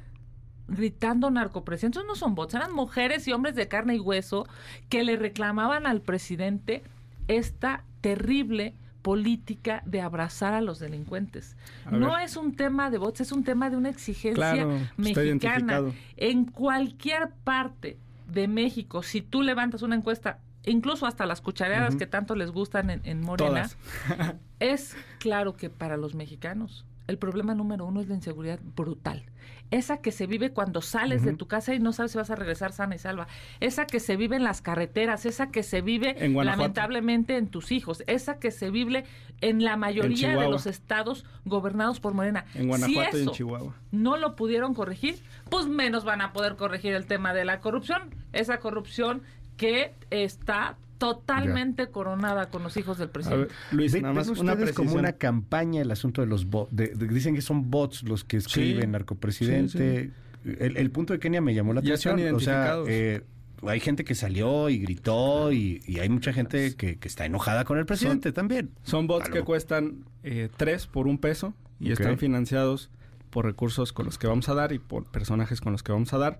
gritando 0.67 1.29
narcopresidente. 1.29 1.99
Esos 1.99 2.07
no 2.07 2.15
son 2.15 2.35
bots, 2.35 2.53
eran 2.53 2.73
mujeres 2.73 3.27
y 3.27 3.33
hombres 3.33 3.55
de 3.55 3.67
carne 3.67 3.95
y 3.95 3.99
hueso 3.99 4.47
que 4.89 5.03
le 5.03 5.15
reclamaban 5.15 5.87
al 5.87 6.01
presidente 6.01 6.83
esta 7.27 7.83
terrible 8.01 8.73
política 9.01 9.83
de 9.85 10.01
abrazar 10.01 10.53
a 10.53 10.61
los 10.61 10.79
delincuentes. 10.79 11.55
A 11.85 11.91
no 11.91 12.11
ver. 12.11 12.25
es 12.25 12.35
un 12.35 12.55
tema 12.55 12.89
de 12.89 12.97
bots, 12.97 13.21
es 13.21 13.31
un 13.31 13.43
tema 13.43 13.69
de 13.69 13.77
una 13.77 13.89
exigencia 13.89 14.53
Claro, 14.53 14.79
mexicana. 14.97 15.83
En 16.17 16.45
cualquier 16.45 17.29
parte 17.43 17.97
de 18.27 18.49
México, 18.49 19.03
si 19.03 19.21
tú 19.21 19.41
levantas 19.41 19.81
una 19.81 19.95
encuesta, 19.95 20.39
incluso 20.65 21.05
hasta 21.05 21.25
las 21.25 21.39
cuchareadas 21.39 21.95
que 21.95 22.05
tanto 22.05 22.35
les 22.35 22.51
gustan 22.51 22.89
en, 22.89 23.01
en 23.05 23.21
Morena, 23.21 23.69
es 24.59 24.97
claro 25.19 25.55
que 25.55 25.69
para 25.69 25.95
los 25.95 26.13
mexicanos 26.13 26.85
el 27.07 27.18
problema 27.18 27.56
número 27.56 27.86
uno 27.86 28.01
es 28.01 28.07
la 28.07 28.15
inseguridad 28.15 28.59
brutal. 28.75 29.24
Esa 29.71 29.98
que 29.98 30.12
se 30.12 30.27
vive 30.27 30.51
cuando 30.51 30.81
sales 30.81 31.24
de 31.24 31.33
tu 31.33 31.48
casa 31.48 31.74
y 31.74 31.80
no 31.80 31.92
sabes 31.92 32.12
si 32.12 32.18
vas 32.18 32.30
a 32.30 32.36
regresar 32.36 32.71
sana 32.71 32.95
y 32.95 33.00
salva. 33.00 33.27
Esa 33.59 33.86
que 33.86 34.00
se 34.00 34.15
vive 34.15 34.38
en 34.38 34.44
las 34.44 34.62
carreteras, 34.62 35.25
esa 35.25 35.51
que 35.51 35.63
se 35.63 35.81
vive 35.81 36.15
En 36.24 36.36
lamentablemente 36.36 37.36
en 37.36 37.48
tus 37.48 37.71
hijos, 37.71 38.04
esa 38.07 38.39
que 38.39 38.51
se 38.51 38.69
vive 38.71 39.04
en 39.42 39.63
la 39.63 39.75
mayoría 39.75 40.38
de 40.38 40.50
los 40.50 40.68
estados 40.68 41.25
gobernados 41.44 42.00
por 42.00 42.13
Morena. 42.13 42.45
En 42.56 42.68
Guanajuato 42.68 43.12
si 43.12 43.18
y 43.18 43.19
en 43.19 43.24
eso 43.24 43.31
Chihuahua. 43.33 43.75
no 43.92 44.18
lo 44.18 44.36
pudieron 44.36 44.74
corregir, 44.74 45.21
pues 45.50 45.68
menos 45.68 46.06
van 46.06 46.21
a 46.21 46.31
poder 46.31 46.56
corregir 46.56 46.94
el 46.94 47.06
tema 47.06 47.33
de 47.33 47.44
la 47.44 47.60
corrupción. 47.60 48.15
Esa 48.31 48.60
corrupción 48.60 49.21
que 49.57 49.95
está 50.12 50.77
totalmente 50.97 51.88
coronada 51.88 52.49
con 52.49 52.63
los 52.63 52.75
hijos 52.77 52.97
del 52.97 53.09
presidente. 53.09 53.45
ver, 53.47 53.55
Luis, 53.71 53.94
nada 54.01 54.13
más 54.13 54.27
una 54.29 54.53
ustedes 54.53 54.73
como 54.75 54.94
una 54.94 55.13
campaña 55.13 55.81
el 55.81 55.91
asunto 55.91 56.21
de 56.21 56.27
los 56.27 56.45
bots. 56.49 56.71
dicen 56.75 57.35
que 57.35 57.41
son 57.41 57.69
bots 57.69 58.03
los 58.03 58.23
que 58.23 58.38
escriben 58.38 58.81
Sí, 58.81 58.88
narcopresidente. 58.88 60.11
El, 60.45 60.77
el 60.77 60.91
punto 60.91 61.13
de 61.13 61.19
Kenia 61.19 61.41
me 61.41 61.53
llamó 61.53 61.73
la 61.73 61.81
Ya 61.81 61.94
atención. 61.95 62.19
están 62.19 62.35
O 62.35 62.39
sea, 62.39 62.53
identificados. 62.53 62.88
eh, 62.89 63.23
hay 63.67 63.79
gente 63.79 64.03
que 64.05 64.15
salió 64.15 64.69
y 64.69 64.77
gritó 64.79 65.51
y, 65.51 65.81
y 65.85 65.99
hay 65.99 66.09
mucha 66.09 66.31
gente 66.31 66.75
que, 66.75 66.97
que 66.97 67.07
está 67.07 67.25
enojada 67.25 67.65
con 67.65 67.77
el 67.77 67.85
presidente 67.85 68.31
también. 68.31 68.69
Son 68.83 69.07
bots 69.07 69.29
que 69.29 69.41
cuestan 69.41 70.05
eh, 70.23 70.50
tres 70.55 70.88
por 70.88 71.07
un 71.07 71.17
peso 71.17 71.53
y 71.79 71.91
están 71.91 72.17
financiados 72.17 72.89
por 73.29 73.45
recursos 73.45 73.91
con 73.93 74.05
los 74.05 74.17
que 74.17 74.27
vamos 74.27 74.47
a 74.50 74.53
dar 74.53 74.71
y 74.73 74.79
por 74.79 75.05
personajes 75.11 75.59
con 75.59 75.71
los 75.73 75.83
que 75.83 75.91
vamos 75.91 76.13
a 76.13 76.17
dar. 76.17 76.39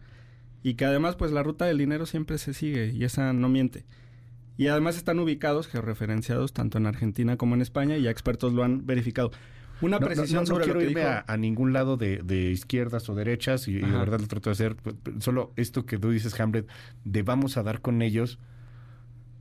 Y 0.63 0.75
que 0.75 0.86
además, 0.86 1.15
pues 1.15 1.31
la 1.31 1.44
ruta 1.44 1.65
del 1.65 1.77
dinero 1.77 2.06
siempre 2.06 2.38
se 2.38 2.53
sigue 2.53 2.92
y 2.94 3.03
esa 3.03 3.33
no 3.33 3.50
miente. 3.50 3.86
Y 4.57 4.68
además 4.68 4.98
están 4.98 5.19
ubicados, 5.19 5.68
georreferenciados, 5.68 6.51
tanto 6.54 6.77
en 6.80 6.88
Argentina 6.88 7.38
como 7.38 7.54
en 7.56 7.62
España 7.62 7.95
y 7.98 8.04
ya 8.04 8.09
expertos 8.12 8.54
lo 8.54 8.63
han 8.63 8.86
verificado. 8.86 9.31
Una 9.81 10.00
No, 10.00 10.07
precisión 10.07 10.38
no, 10.38 10.42
no 10.42 10.45
sobre 10.48 10.63
quiero 10.63 10.80
lo 10.80 10.86
que 10.86 10.92
irme 10.92 11.01
dijo- 11.01 11.12
a, 11.13 11.24
a 11.27 11.38
ningún 11.38 11.71
lado 11.74 11.98
de, 11.98 12.21
de 12.24 12.50
izquierdas 12.50 13.07
o 13.09 13.15
derechas 13.15 13.68
y, 13.68 13.74
y 13.74 13.80
de 13.81 13.86
Ajá. 13.86 14.00
verdad 14.00 14.19
lo 14.19 14.27
trato 14.27 14.50
de 14.50 14.54
hacer. 14.54 14.75
P- 14.75 14.94
p- 14.94 15.12
Solo 15.21 15.51
esto 15.56 15.86
que 15.86 16.00
tú 16.00 16.09
dices, 16.09 16.38
Hamlet, 16.39 16.68
de 17.06 17.21
vamos 17.21 17.57
a 17.57 17.63
dar 17.63 17.81
con 17.81 18.01
ellos. 18.01 18.39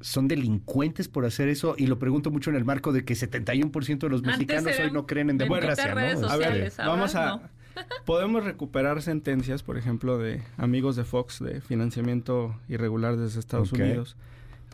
¿Son 0.02 0.28
delincuentes 0.28 1.08
por 1.08 1.24
hacer 1.24 1.48
eso? 1.48 1.74
Y 1.78 1.86
lo 1.86 1.98
pregunto 1.98 2.30
mucho 2.30 2.50
en 2.50 2.56
el 2.56 2.66
marco 2.66 2.92
de 2.92 3.06
que 3.06 3.14
71% 3.14 3.98
de 3.98 4.08
los 4.10 4.22
mexicanos 4.22 4.66
eran 4.74 4.88
hoy 4.88 4.92
no 4.92 5.06
creen 5.06 5.30
en 5.30 5.38
democracia, 5.38 5.94
¿no? 5.94 6.28
A 6.28 6.36
ver, 6.36 6.70
ahora 6.76 6.92
vamos 6.92 7.14
a... 7.14 7.26
no. 7.26 7.42
Podemos 8.04 8.44
recuperar 8.44 9.00
sentencias, 9.02 9.62
por 9.62 9.78
ejemplo, 9.78 10.18
de 10.18 10.42
amigos 10.58 10.96
de 10.96 11.04
Fox 11.04 11.40
de 11.42 11.62
financiamiento 11.62 12.54
irregular 12.68 13.16
desde 13.16 13.40
Estados 13.40 13.72
Ok. 13.72 13.78
Unidos, 13.80 14.16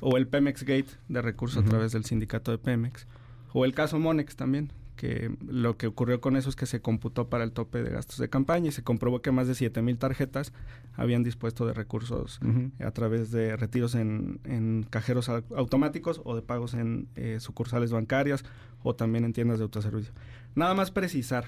o 0.03 0.17
el 0.19 0.27
Pemex 0.27 0.63
Gate 0.65 0.91
de 1.09 1.23
recursos 1.23 1.65
a 1.65 1.67
través 1.71 1.93
del 1.93 2.05
sindicato 2.05 2.51
de 2.51 2.59
Pemex, 2.59 3.07
o 3.55 3.65
el 3.65 3.73
caso 3.73 3.99
Monex 3.99 4.37
también, 4.37 4.73
que 4.97 5.35
lo 5.49 5.77
que 5.79 5.87
ocurrió 5.87 6.21
con 6.21 6.37
eso 6.37 6.49
es 6.51 6.55
que 6.57 6.67
se 6.67 6.81
computó 6.81 7.29
para 7.29 7.45
el 7.45 7.53
tope 7.53 7.83
de 7.83 7.91
gastos 7.91 8.19
de 8.19 8.29
campaña 8.29 8.69
y 8.69 8.73
se 8.73 8.83
comprobó 8.85 9.23
que 9.23 9.33
más 9.33 9.49
de 9.49 9.55
7 9.55 9.81
mil 9.83 9.97
tarjetas 9.99 10.53
habían 10.95 11.23
dispuesto 11.23 11.67
de 11.67 11.73
recursos 11.73 12.39
a 12.85 12.91
través 12.91 13.31
de 13.31 13.57
retiros 13.57 13.95
en, 13.95 14.39
en 14.45 14.85
cajeros 14.89 15.29
au- 15.31 15.45
automáticos 15.57 16.21
o 16.25 16.35
de 16.37 16.43
pagos 16.43 16.75
en 16.75 17.09
eh, 17.17 17.39
sucursales 17.41 17.91
bancarias 17.91 18.45
o 18.83 18.95
también 18.95 19.25
en 19.25 19.33
tiendas 19.33 19.59
de 19.59 19.65
autoservicio. 19.65 20.13
Nada 20.55 20.75
más 20.75 20.91
precisar. 20.91 21.47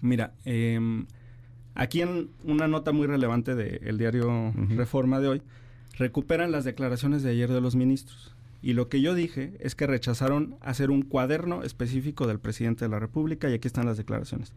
Mira, 0.00 0.34
em, 0.44 1.06
aquí 1.74 2.02
en 2.02 2.30
una 2.44 2.68
nota 2.68 2.92
muy 2.92 3.06
relevante 3.06 3.54
del 3.54 3.96
diario. 3.98 4.52
Reforma 4.76 5.20
de 5.20 5.28
hoy, 5.28 5.42
recuperan 5.96 6.52
las 6.52 6.64
declaraciones 6.64 7.22
de 7.22 7.30
ayer 7.30 7.50
de 7.52 7.60
los 7.60 7.76
ministros. 7.76 8.34
Y 8.62 8.72
lo 8.72 8.88
que 8.88 9.00
yo 9.02 9.14
dije 9.14 9.52
es 9.60 9.74
que 9.74 9.86
rechazaron 9.86 10.56
hacer 10.62 10.90
un 10.90 11.02
cuaderno 11.02 11.62
específico 11.62 12.26
del 12.26 12.38
presidente 12.40 12.84
de 12.86 12.88
la 12.88 12.98
República 12.98 13.50
y 13.50 13.54
aquí 13.54 13.68
están 13.68 13.86
las 13.86 13.98
declaraciones. 13.98 14.52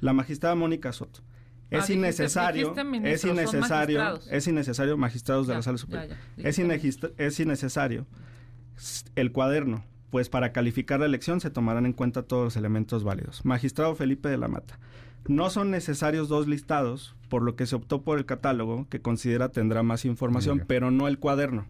La 0.00 0.12
magistrada 0.12 0.54
Mónica 0.54 0.92
Soto. 0.92 1.20
Ah, 1.20 1.78
Es 1.78 1.88
dijiste- 1.88 1.94
innecesario, 1.94 2.74
dijiste 2.74 3.12
es 3.12 3.24
innecesario, 3.24 4.20
es 4.30 4.46
innecesario 4.46 4.96
magistrados 4.96 5.46
de 5.48 5.52
Ya, 5.52 5.58
la 5.58 5.62
sala 5.62 5.78
superior. 5.78 6.16
ya, 6.36 6.48
Es, 6.48 6.58
es 7.18 7.40
innecesario 7.40 8.06
el 9.16 9.32
cuaderno, 9.32 9.84
pues 10.10 10.28
para 10.28 10.52
calificar 10.52 11.00
la 11.00 11.06
elección 11.06 11.40
se 11.40 11.50
tomarán 11.50 11.84
en 11.86 11.92
cuenta 11.92 12.22
todos 12.22 12.44
los 12.44 12.56
elementos 12.56 13.04
válidos. 13.04 13.44
Magistrado 13.44 13.94
Felipe 13.94 14.28
de 14.28 14.38
la 14.38 14.48
Mata. 14.48 14.78
No 15.28 15.50
son 15.50 15.70
necesarios 15.70 16.28
dos 16.28 16.46
listados, 16.46 17.14
por 17.28 17.42
lo 17.42 17.56
que 17.56 17.66
se 17.66 17.76
optó 17.76 18.02
por 18.02 18.18
el 18.18 18.26
catálogo, 18.26 18.86
que 18.88 19.00
considera 19.00 19.50
tendrá 19.50 19.82
más 19.82 20.04
información, 20.04 20.64
pero 20.66 20.90
no 20.90 21.08
el 21.08 21.18
cuaderno. 21.18 21.66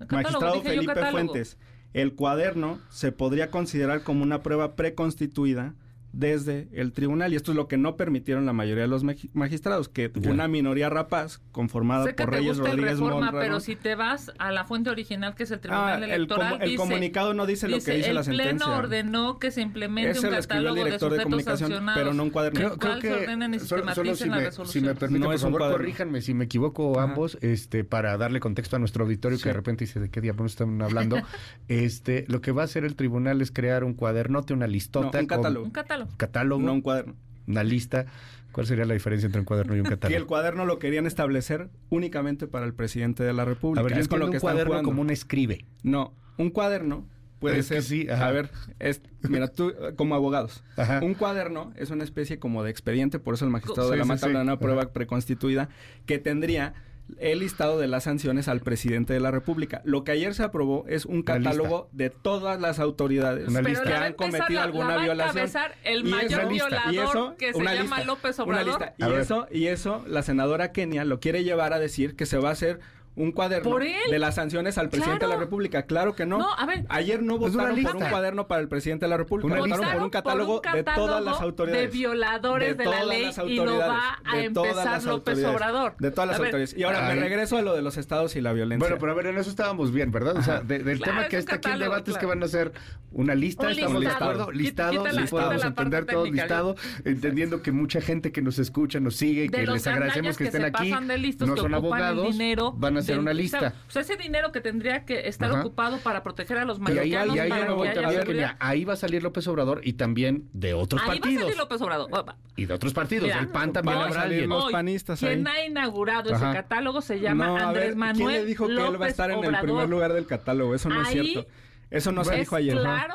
El 0.00 0.06
catálogo, 0.06 0.40
Magistrado 0.46 0.62
Felipe. 0.62 1.10
Fuentes. 1.10 1.58
El 1.94 2.14
cuaderno 2.14 2.78
se 2.90 3.12
podría 3.12 3.50
considerar 3.50 4.02
como 4.02 4.22
una 4.22 4.42
prueba 4.42 4.76
preconstituida 4.76 5.74
desde 6.18 6.68
el 6.72 6.92
tribunal. 6.92 7.32
Y 7.32 7.36
esto 7.36 7.52
es 7.52 7.56
lo 7.56 7.68
que 7.68 7.76
no 7.76 7.96
permitieron 7.96 8.44
la 8.44 8.52
mayoría 8.52 8.82
de 8.82 8.88
los 8.88 9.04
magi- 9.04 9.30
magistrados, 9.34 9.88
que 9.88 10.10
Ya. 10.14 10.30
una 10.30 10.48
minoría 10.48 10.90
rapaz 10.90 11.40
conformada 11.52 12.04
Sé 12.04 12.14
que 12.16 12.24
por 12.24 12.30
te 12.30 12.36
Reyes 12.38 12.58
gusta 12.58 12.72
el 12.72 12.76
Rodríguez 12.78 12.98
reforma, 12.98 13.30
pero 13.32 13.60
si 13.60 13.76
te 13.76 13.94
vas 13.94 14.32
a 14.38 14.50
la 14.50 14.64
fuente 14.64 14.90
original, 14.90 15.34
que 15.36 15.44
es 15.44 15.50
el 15.52 15.58
Ah, 15.58 15.60
Tribunal 15.60 16.02
el, 16.02 16.10
Electoral, 16.10 16.54
el 16.60 16.70
dice- 16.70 16.76
comunicado 16.76 17.34
no 17.34 17.46
dice, 17.46 17.68
lo 17.68 17.78
que 17.78 17.92
dice 17.94 18.08
el 18.08 18.14
la 18.16 18.22
sentencia. 18.24 18.56
Pleno 18.66 18.76
ordenó 18.76 19.38
que 19.38 19.50
se 19.52 19.60
implemente 19.60 20.10
Ese 20.10 20.26
un 20.26 20.32
lo 20.32 20.38
escribió 20.38 20.68
el 20.70 20.76
catálogo 20.92 21.10
de 21.10 21.16
de 21.18 21.22
comunicación, 21.24 21.70
sancionados. 21.70 22.00
pero 22.00 22.14
no 22.14 22.22
un 22.24 22.30
cuaderno. 22.30 22.58
Creo, 22.58 22.72
el 22.72 22.78
creo 22.78 22.94
se 22.94 23.00
que 23.00 23.12
ordenen 23.14 23.54
y 23.54 23.58
solo, 23.60 23.94
solo 23.94 24.14
si, 24.16 24.28
me, 24.28 24.50
si 24.50 24.80
me 24.80 24.94
permite, 24.96 25.20
No 25.20 25.26
por 25.26 25.34
es 25.36 25.42
un 25.42 25.46
favor, 25.48 25.60
cuaderno. 25.60 25.76
corríjanme 25.78 26.20
si 26.22 26.34
me 26.34 26.44
equivoco 26.46 26.98
Ajá. 26.98 27.10
ambos, 27.10 27.38
este, 27.42 27.84
para 27.84 28.16
darle 28.18 28.40
contexto 28.40 28.76
a 28.76 28.78
nuestro 28.80 29.04
auditorio 29.04 29.38
Sí. 29.38 29.44
que 29.44 29.50
de 29.50 29.54
repente 29.54 29.84
dice 29.84 30.00
de 30.00 30.10
qué 30.10 30.20
diablos 30.20 30.52
están 30.52 30.80
hablando. 30.82 31.16
este, 31.68 32.24
lo 32.28 32.40
que 32.40 32.52
va 32.52 32.62
a 32.62 32.64
hacer 32.64 32.84
el 32.84 32.96
tribunal 32.96 33.40
es 33.40 33.50
crear 33.50 33.84
un 33.84 33.94
cuadernote, 33.94 34.52
una 34.54 34.66
No, 34.66 34.72
listota, 34.72 35.06
un 35.20 35.26
con- 35.26 35.26
catálogo. 35.26 35.64
Un 35.66 35.70
catálogo. 35.70 36.07
Catálogo, 36.16 36.62
No 36.62 36.72
un 36.72 36.80
cuaderno. 36.80 37.14
una 37.46 37.62
lista. 37.64 38.06
¿Cuál 38.52 38.66
sería 38.66 38.84
la 38.86 38.94
diferencia 38.94 39.26
entre 39.26 39.40
un 39.40 39.44
cuaderno 39.44 39.76
y 39.76 39.80
un 39.80 39.84
Que 39.86 39.92
el 39.94 39.98
catálogo? 40.00 40.26
cuaderno 40.26 40.64
lo 40.64 40.78
querían 40.78 41.06
establecer 41.06 41.68
únicamente 41.90 42.46
para 42.46 42.66
el 42.66 42.74
presidente 42.74 43.22
de 43.22 43.32
la 43.32 43.44
República. 43.44 43.80
A 43.80 43.84
ver, 43.84 43.94
yo 43.94 44.00
es 44.00 44.08
con 44.08 44.18
lo 44.20 44.26
que 44.26 44.30
un 44.30 44.36
están 44.36 44.50
cuaderno 44.52 44.70
jugando. 44.72 44.88
como 44.88 45.02
un 45.02 45.10
escribe. 45.10 45.64
No, 45.82 46.12
un 46.38 46.50
cuaderno 46.50 47.06
puede 47.40 47.58
Es 47.58 47.66
ser. 47.66 47.82
sí, 47.82 48.08
ajá. 48.10 48.26
a 48.28 48.32
ver, 48.32 48.50
es, 48.80 49.00
mira, 49.28 49.46
tú, 49.48 49.72
como 49.96 50.16
abogados, 50.16 50.64
Ajá. 50.76 50.98
un 51.04 51.14
cuaderno 51.14 51.72
es 51.76 51.90
una 51.90 52.02
especie 52.02 52.40
como 52.40 52.64
de 52.64 52.70
expediente, 52.70 53.20
por 53.20 53.34
eso 53.34 53.44
el 53.44 53.52
magistrado 53.52 53.84
Sí, 53.88 53.92
de 53.92 53.98
la 53.98 54.04
sí, 54.04 54.08
mata 54.08 54.18
sí. 54.20 54.26
habla 54.26 54.38
de 54.40 54.42
una 54.44 54.52
Ajá. 54.54 54.60
prueba 54.60 54.92
preconstituida 54.92 55.68
que 56.04 56.18
tendría 56.18 56.74
el 57.18 57.38
listado 57.40 57.78
de 57.78 57.88
las 57.88 58.04
sanciones 58.04 58.48
al 58.48 58.60
presidente 58.60 59.12
de 59.14 59.20
la 59.20 59.30
República. 59.30 59.80
Lo 59.84 60.04
que 60.04 60.12
ayer 60.12 60.34
se 60.34 60.42
aprobó 60.42 60.84
es 60.88 61.06
un 61.06 61.22
catálogo 61.22 61.88
de 61.92 62.10
todas 62.10 62.60
las 62.60 62.78
autoridades 62.78 63.48
Una 63.48 63.62
que 63.62 63.70
lista. 63.70 64.04
Han 64.04 64.12
cometido 64.12 64.60
la- 64.60 64.64
alguna 64.64 64.88
la 64.90 64.94
va 64.96 65.00
a 65.00 65.04
violación. 65.04 65.50
el 65.84 66.06
Y 66.06 66.10
mayor 66.10 66.24
esa 66.40 66.42
lista. 66.50 66.68
violador 66.68 66.94
Y 66.94 66.98
eso, 66.98 67.34
que 67.38 67.52
se 67.52 67.58
una 67.58 67.74
llama 67.74 67.96
lista. 67.96 68.04
López 68.12 68.38
Una 68.38 68.44
Obrador. 68.44 68.66
lista. 68.66 68.94
Y 68.98 69.02
A 69.02 69.08
ver. 69.08 69.20
eso, 69.20 69.46
y 69.50 69.66
eso, 69.68 70.04
la 70.06 70.22
senadora 70.22 70.72
Kenia 70.72 71.04
lo 71.04 71.18
quiere 71.20 71.44
llevar 71.44 71.72
a 71.72 71.78
decir 71.78 72.14
que 72.14 72.26
se 72.26 72.36
va 72.38 72.50
a 72.50 72.52
hacer 72.52 72.80
un 73.18 73.32
cuaderno 73.32 73.68
¿Por 73.70 73.82
él? 73.82 73.96
de 74.10 74.18
las 74.18 74.36
sanciones 74.36 74.78
al 74.78 74.88
presidente 74.88 75.26
de 75.26 75.30
la 75.32 75.36
República. 75.38 75.82
Claro 75.82 76.14
que 76.14 76.24
no. 76.24 76.38
No, 76.38 76.54
a 76.54 76.64
ver. 76.66 76.86
Ayer 76.88 77.20
no 77.22 77.36
votaron 77.36 77.82
por 77.82 77.96
un 77.96 78.02
cuaderno 78.08 78.46
para 78.46 78.60
el 78.60 78.68
presidente 78.68 79.06
de 79.06 79.10
la 79.10 79.16
República. 79.16 79.58
Votaron 79.58 79.92
por 79.92 80.02
un 80.02 80.10
catálogo, 80.10 80.62
de 80.72 80.84
todas 80.84 81.22
las 81.24 81.40
autoridades. 81.40 81.82
de 81.82 81.88
violadores 81.88 82.76
de, 82.78 82.84
la 82.84 83.04
ley 83.04 83.30
y 83.46 83.56
lo 83.56 83.76
va 83.78 84.18
a 84.24 84.36
de 84.36 84.44
empezar 84.44 85.02
López 85.02 85.44
Obrador. 85.44 85.96
De 85.98 86.10
todas 86.10 86.28
las 86.28 86.38
autoridades. 86.38 86.76
Y 86.76 86.84
ahora 86.84 87.08
Ay. 87.08 87.16
me 87.16 87.20
regreso 87.22 87.56
a 87.56 87.62
lo 87.62 87.74
de 87.74 87.82
los 87.82 87.96
estados 87.96 88.36
y 88.36 88.40
la 88.40 88.52
violencia. 88.52 88.78
Bueno, 88.86 88.98
pero 89.00 89.12
a 89.12 89.14
ver, 89.16 89.26
en 89.26 89.38
eso 89.38 89.50
estábamos 89.50 89.92
bien, 89.92 90.12
¿verdad? 90.12 90.36
O 90.36 90.42
sea, 90.42 90.60
de- 90.60 90.78
del 90.78 90.98
Claro, 90.98 91.12
tema 91.18 91.28
que 91.28 91.38
está 91.38 91.56
aquí 91.56 91.70
en 91.70 91.78
debate 91.80 92.10
es 92.12 92.18
que 92.18 92.26
van 92.26 92.42
a 92.42 92.46
hacer 92.46 92.72
una 93.10 93.34
lista, 93.34 93.66
Un 93.66 93.72
estamos 93.72 93.94
de 93.94 94.00
listado. 94.00 94.24
acuerdo, 94.24 94.46
Quita- 94.52 94.58
listado, 94.62 94.90
quita 94.92 95.02
podemos 95.02 95.30
quita 95.30 95.42
la 95.68 95.74
parte 95.74 95.82
entender 95.82 96.06
todo 96.06 96.22
técnica. 96.24 96.44
listado, 96.44 96.76
entendiendo 97.04 97.62
que 97.62 97.72
mucha 97.72 98.00
gente 98.00 98.32
que 98.32 98.42
nos 98.42 98.58
escucha, 98.58 99.00
nos 99.00 99.16
sigue 99.16 99.44
y 99.44 99.48
de 99.48 99.58
que 99.58 99.66
les 99.66 99.86
agradecemos 99.86 100.36
que 100.36 100.44
estén 100.44 100.64
aquí, 100.64 100.90
de 100.90 101.46
no 101.46 101.56
son 101.56 101.74
abogados, 101.74 102.36
van 102.74 102.96
a 102.96 103.02
hacer 103.12 103.18
una 103.20 103.32
lista. 103.32 103.74
O 103.88 103.90
sea, 103.90 104.02
ese 104.02 104.16
dinero 104.16 104.52
que 104.52 104.60
tendría 104.60 105.04
que 105.04 105.28
estar 105.28 105.50
Ajá. 105.50 105.60
ocupado 105.60 105.98
para 105.98 106.22
proteger 106.22 106.58
a 106.58 106.64
los 106.64 106.78
Y 106.78 106.82
ahí, 106.82 106.94
mexicanos 106.96 107.36
y 107.36 107.38
ahí 107.38 107.50
voy 107.68 107.88
mira, 108.34 108.56
ahí 108.60 108.84
va 108.84 108.92
a 108.92 108.96
salir 108.96 109.22
López 109.22 109.46
Obrador 109.48 109.80
y 109.84 109.94
también 109.94 110.48
de 110.52 110.74
otros 110.74 111.00
Ahí 111.02 111.08
va 111.08 111.14
a 111.14 111.16
partidos. 111.18 111.42
salir 111.42 111.56
López 111.58 111.80
Obrador. 111.82 112.10
Y 112.56 112.66
de 112.66 112.74
otros 112.74 112.92
partidos. 112.94 113.24
Mira, 113.24 113.40
el 113.40 113.48
PAN 113.48 113.72
también 113.72 113.98
a 113.98 114.02
habrá 114.04 114.20
salir 114.22 114.32
alguien. 114.42 114.50
los 114.50 114.70
panistas 114.72 115.18
quien 115.20 115.46
ahí. 115.46 115.56
ha 115.56 115.66
inaugurado 115.66 116.34
Ajá. 116.34 116.50
ese 116.50 116.56
catálogo 116.62 117.00
se 117.00 117.20
llama 117.20 117.46
no, 117.46 117.56
a 117.56 117.68
Andrés 117.68 117.86
ver, 117.86 117.96
Manuel 117.96 118.16
¿quién 118.28 118.40
le 118.42 118.44
dijo 118.44 118.66
que 118.66 118.72
él 118.72 119.00
va 119.02 119.06
a 119.06 119.08
estar 119.08 119.30
en 119.30 119.38
el 119.40 119.46
Obrador? 119.46 119.64
primer 119.66 119.88
lugar 119.88 120.12
del 120.12 120.26
catálogo? 120.26 120.74
Eso 120.74 120.88
no 120.88 121.00
es 121.02 121.08
Ahí 121.08 121.26
cierto. 121.32 121.50
Eso 121.90 122.12
no 122.12 122.24
se 122.24 122.34
es 122.34 122.40
dijo 122.40 122.56
ayer. 122.56 122.76
claro, 122.76 123.14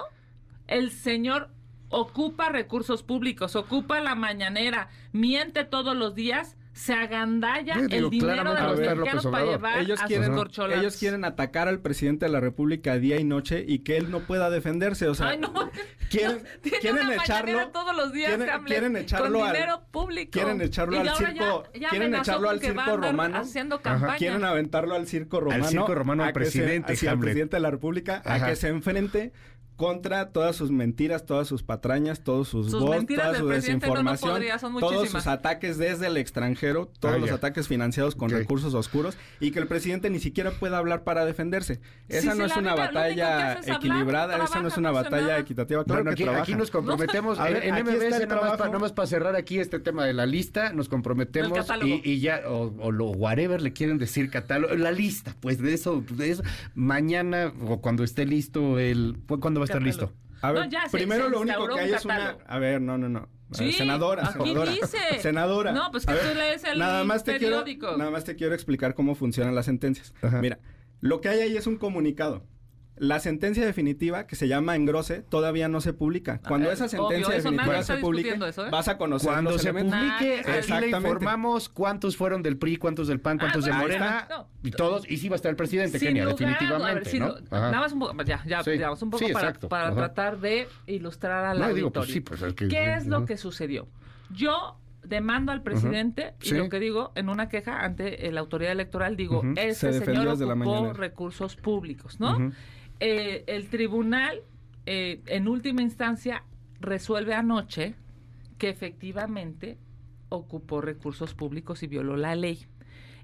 el 0.68 0.90
señor 0.92 1.50
ocupa 1.90 2.50
recursos 2.50 3.04
públicos, 3.04 3.56
ocupa 3.56 4.00
la 4.02 4.16
mañanera, 4.16 4.90
miente 5.12 5.64
todos 5.64 5.96
los 5.96 6.16
días, 6.16 6.58
se 6.74 6.94
agandalla 6.94 7.76
Yo 7.76 7.88
digo, 7.88 8.06
el 8.06 8.10
dinero 8.10 8.54
de 8.56 8.62
los 8.62 8.80
mexicanos 8.80 9.28
para 9.28 9.46
llevar 9.46 9.80
ellos 9.80 10.02
a 10.02 10.06
quieren, 10.08 10.36
sus 10.36 10.70
ellos 10.72 10.98
quieren 10.98 11.24
atacar 11.24 11.68
al 11.68 11.80
presidente 11.80 12.26
de 12.26 12.32
la 12.32 12.40
República 12.40 12.98
día 12.98 13.20
y 13.20 13.24
noche 13.24 13.64
y 13.68 13.80
que 13.80 13.96
él 13.98 14.10
no 14.10 14.22
pueda 14.22 14.50
defenderse. 14.50 15.08
O 15.08 15.14
sea, 15.14 15.30
Ay, 15.30 15.38
no. 15.38 15.54
quieren, 16.10 16.44
Tiene 16.62 16.80
quieren 16.80 17.06
una 17.06 17.16
echarlo. 17.16 17.68
todos 17.70 17.96
los 17.96 18.12
días, 18.12 18.30
quieren, 18.36 18.50
Hamlet, 18.50 18.68
quieren 18.68 18.98
echarlo 18.98 19.40
con 19.40 19.48
al, 19.48 19.54
dinero 19.54 19.82
público. 19.92 20.32
quieren 20.32 20.62
echarlo 20.62 20.96
Y 20.96 21.00
al 21.08 21.16
circo. 21.16 21.64
ya- 21.74 21.80
ya 21.80 21.90
quieren 21.90 22.16
echarlo 22.16 22.50
al 22.50 22.60
circo 22.60 22.98
romano. 22.98 23.38
haciendo 23.38 23.82
campaña. 23.82 24.16
Quieren 24.18 24.44
aventarlo 24.44 24.96
al 24.96 25.08
circo 25.08 25.40
romano. 25.42 25.66
circo 25.68 25.94
romano 25.96 26.24
al 26.24 26.30
se- 26.30 26.34
presidente, 26.34 26.94
hacia 26.94 27.10
el 27.10 27.14
Hamlet. 27.14 27.26
presidente 27.28 27.56
de 27.58 27.62
la 27.62 27.72
República, 27.72 28.22
Ajá. 28.26 28.46
a 28.46 28.50
que 28.50 28.56
se 28.56 28.70
enfrente 28.70 29.32
contra 29.76 30.30
todas 30.30 30.56
sus 30.56 30.72
mentiras, 30.72 31.26
todas 31.26 31.48
sus 31.48 31.64
patrañas, 31.64 32.24
todos 32.24 32.48
sus, 32.48 32.70
Sus 32.72 32.80
bots, 32.82 32.98
mentiras 32.98 33.26
toda 33.26 33.32
del 33.34 33.42
su 33.42 33.48
presidente 33.48 33.88
no, 33.88 33.94
no 33.94 34.00
desinformación, 34.12 34.32
podría, 34.32 34.60
son 34.60 34.80
todos 34.80 35.10
sus 35.10 35.28
ataques 35.28 35.78
desde 35.78 36.08
el 36.08 36.18
extranjero, 36.18 36.92
todos 37.00 37.16
Ah, 37.16 37.18
los 37.18 37.32
ataques 37.32 37.68
financiados 37.68 38.16
con 38.16 38.30
recursos 38.30 38.74
oscuros 38.74 39.18
y 39.40 39.52
que 39.52 39.60
el 39.60 39.68
presidente 39.68 40.10
ni 40.10 40.20
siquiera 40.20 40.52
pueda 40.52 40.78
hablar 40.78 41.04
para 41.04 41.26
defenderse. 41.26 41.82
Esa 42.08 42.34
Sí, 42.34 42.38
no 42.40 42.46
sí, 42.46 42.52
es 42.52 42.58
una 42.58 42.76
batalla 42.76 43.54
es 43.54 43.68
equilibrada, 43.68 44.44
esa 44.44 44.62
no 44.62 44.68
es 44.68 44.78
una 44.78 44.92
batalla 44.92 45.22
nada. 45.28 45.40
equitativa. 45.40 45.84
Claro 45.84 46.02
Bueno, 46.04 46.12
aquí, 46.12 46.24
trabaja. 46.24 46.44
aquí 46.44 46.56
nos 46.56 46.70
comprometemos, 46.72 47.40
A 47.40 47.48
en, 47.48 47.54
ver, 47.54 47.64
en 47.66 47.74
aquí 47.76 47.82
está 47.90 47.94
MBS, 47.94 48.04
el 48.04 48.10
nada 48.12 48.20
más, 48.20 48.28
trabajo. 48.58 48.58
para, 48.80 48.96
para 48.96 49.08
cerrar 49.08 49.36
aquí 49.36 49.60
este 49.60 49.80
tema 49.80 50.06
de 50.06 50.14
la 50.14 50.26
lista, 50.26 50.72
nos 50.74 50.88
comprometemos 50.90 51.68
y, 51.84 52.02
y 52.04 52.20
ya, 52.20 52.42
o, 52.48 52.74
o 52.80 52.92
lo 52.92 53.08
whatever 53.10 53.62
le 53.62 53.74
quieren 53.74 53.98
decir 53.98 54.30
catálogo, 54.30 54.74
la 54.76 54.92
lista, 54.92 55.36
pues 55.40 55.60
de 55.60 55.74
eso, 55.74 56.04
de 56.12 56.32
eso, 56.32 56.44
mañana 56.76 57.54
o 57.68 57.82
cuando 57.82 58.04
esté 58.04 58.26
listo 58.26 58.80
el, 58.80 59.18
¿cuándo 59.40 59.63
va 59.64 59.66
a 59.66 59.78
estar 59.78 59.82
listo? 59.82 60.14
A 60.42 60.52
ver, 60.52 60.66
No, 60.66 60.70
ya 60.70 60.84
primero 60.92 61.26
se 61.26 61.30
lo 61.30 61.42
único 61.42 61.68
que 61.68 61.80
hay 61.80 61.90
un 61.90 61.96
es 61.96 62.06
una... 62.06 62.38
A 62.46 62.60
ver, 62.60 62.82
no, 62.82 62.98
no, 62.98 63.10
no. 63.10 63.30
Ver, 63.58 63.72
senadora, 63.74 64.24
aquí 64.28 64.34
senadora. 64.40 64.72
dice. 64.72 64.98
Senadora. 65.22 65.72
No, 65.72 65.92
pues 65.92 66.06
que 66.06 66.14
A 66.14 66.16
tú 66.18 66.36
lees 66.36 66.64
el 66.64 66.80
nada 66.80 67.04
más 67.04 67.24
te 67.24 67.38
quiero, 67.38 67.60
periódico. 67.60 67.98
Nada 67.98 68.10
más 68.12 68.24
te 68.24 68.36
quiero 68.36 68.54
explicar 68.54 68.96
cómo 68.96 69.16
funcionan 69.16 69.54
las 69.56 69.66
sentencias. 69.66 70.14
Ajá. 70.22 70.42
Mira, 70.42 70.60
lo 71.02 71.22
que 71.22 71.30
hay 71.30 71.42
ahí 71.42 71.56
es 71.58 71.68
un 71.68 71.78
comunicado. 71.78 72.46
La 72.96 73.20
sentencia 73.20 73.66
definitiva, 73.66 74.28
que 74.28 74.36
se 74.36 74.48
llama 74.48 74.76
engrose, 74.76 75.24
todavía 75.24 75.68
no 75.68 75.82
se 75.82 75.94
publica. 75.94 76.40
Cuando 76.48 76.70
Ah, 76.70 76.74
esa 76.74 76.86
es 76.86 76.92
sentencia 76.92 77.28
obvio, 77.28 77.38
definitiva 77.38 77.82
se 77.84 77.96
publique, 77.98 78.38
eso, 78.48 78.68
¿eh? 78.68 78.70
vas 78.70 78.88
a 78.88 78.98
conocer 79.00 79.32
Cuando 79.32 79.50
los 79.52 79.62
se 79.64 79.70
elementos. 79.70 80.00
publique, 80.00 80.42
aquí 80.48 80.72
le 80.74 80.90
informamos 80.90 81.70
cuántos 81.70 82.16
fueron 82.16 82.44
del 82.44 82.58
PRI, 82.58 82.78
cuántos 82.78 83.08
del 83.08 83.20
PAN, 83.20 83.40
cuántos 83.40 83.64
Ah, 83.64 83.68
de 83.68 83.72
bueno, 83.72 83.84
Morena. 83.88 84.28
No. 84.30 84.48
y 84.64 84.70
todos, 84.72 85.10
y 85.10 85.18
sí 85.18 85.28
va 85.28 85.34
a 85.34 85.38
estar 85.38 85.50
el 85.50 85.56
presidente, 85.56 85.98
Sin 85.98 86.10
Kenia, 86.10 86.24
lugar 86.26 86.36
a- 86.36 86.38
definitivamente, 86.38 86.92
a 86.92 86.94
ver, 86.94 87.06
sin 87.08 87.20
¿no? 87.22 87.36
Nada 87.50 87.80
más 87.80 87.94
un 87.94 88.00
poco, 88.00 88.24
ya, 88.24 88.44
ya, 88.46 88.64
Sí. 88.64 88.72
digamos, 88.72 89.02
un 89.02 89.10
poco 89.10 89.26
Sí, 89.26 89.34
para, 89.34 89.54
para 89.54 89.96
tratar 89.96 90.40
de 90.40 90.68
ilustrar 90.86 91.46
al 91.46 91.58
No, 91.60 91.66
auditorio. 91.66 91.76
digo, 91.76 91.92
pues 91.94 92.10
sí, 92.12 92.20
pues 92.22 92.54
que- 92.54 92.68
¿Qué 92.68 92.94
es 92.94 93.08
lo 93.08 93.26
que 93.26 93.38
sucedió? 93.38 93.88
Yo 94.30 94.78
demando 95.04 95.52
al 95.52 95.64
presidente 95.64 96.36
y 96.42 96.50
Sí. 96.50 96.56
lo 96.56 96.70
que 96.70 96.80
digo 96.80 97.12
en 97.16 97.28
una 97.30 97.50
queja 97.50 97.84
ante 97.84 98.32
la 98.32 98.40
autoridad 98.40 98.72
electoral, 98.72 99.18
digo, 99.18 99.40
Ujú. 99.40 99.56
Se 99.56 99.74
señor 99.74 100.38
la 100.40 100.54
ocupó 100.54 100.94
recursos 100.94 101.56
públicos, 101.58 102.20
¿no? 102.20 102.52
Eh, 103.06 103.44
el 103.48 103.68
tribunal, 103.68 104.44
eh, 104.86 105.22
en 105.26 105.50
última 105.50 105.82
instancia, 105.82 106.46
resuelve 106.80 107.34
anoche 107.34 107.96
que 108.58 108.70
efectivamente 108.70 109.78
ocupó 110.30 110.80
recursos 110.80 111.34
públicos 111.34 111.84
y 111.84 111.88
violó 111.88 112.16
la 112.16 112.34
ley. 112.36 112.66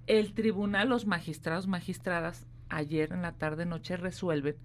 El 0.06 0.34
tribunal, 0.34 0.90
los 0.90 1.08
magistrados, 1.08 1.68
magistradas, 1.68 2.46
ayer 2.68 3.14
en 3.14 3.22
la 3.22 3.32
tarde 3.32 3.66
noche 3.66 3.96
resuelven 3.96 4.58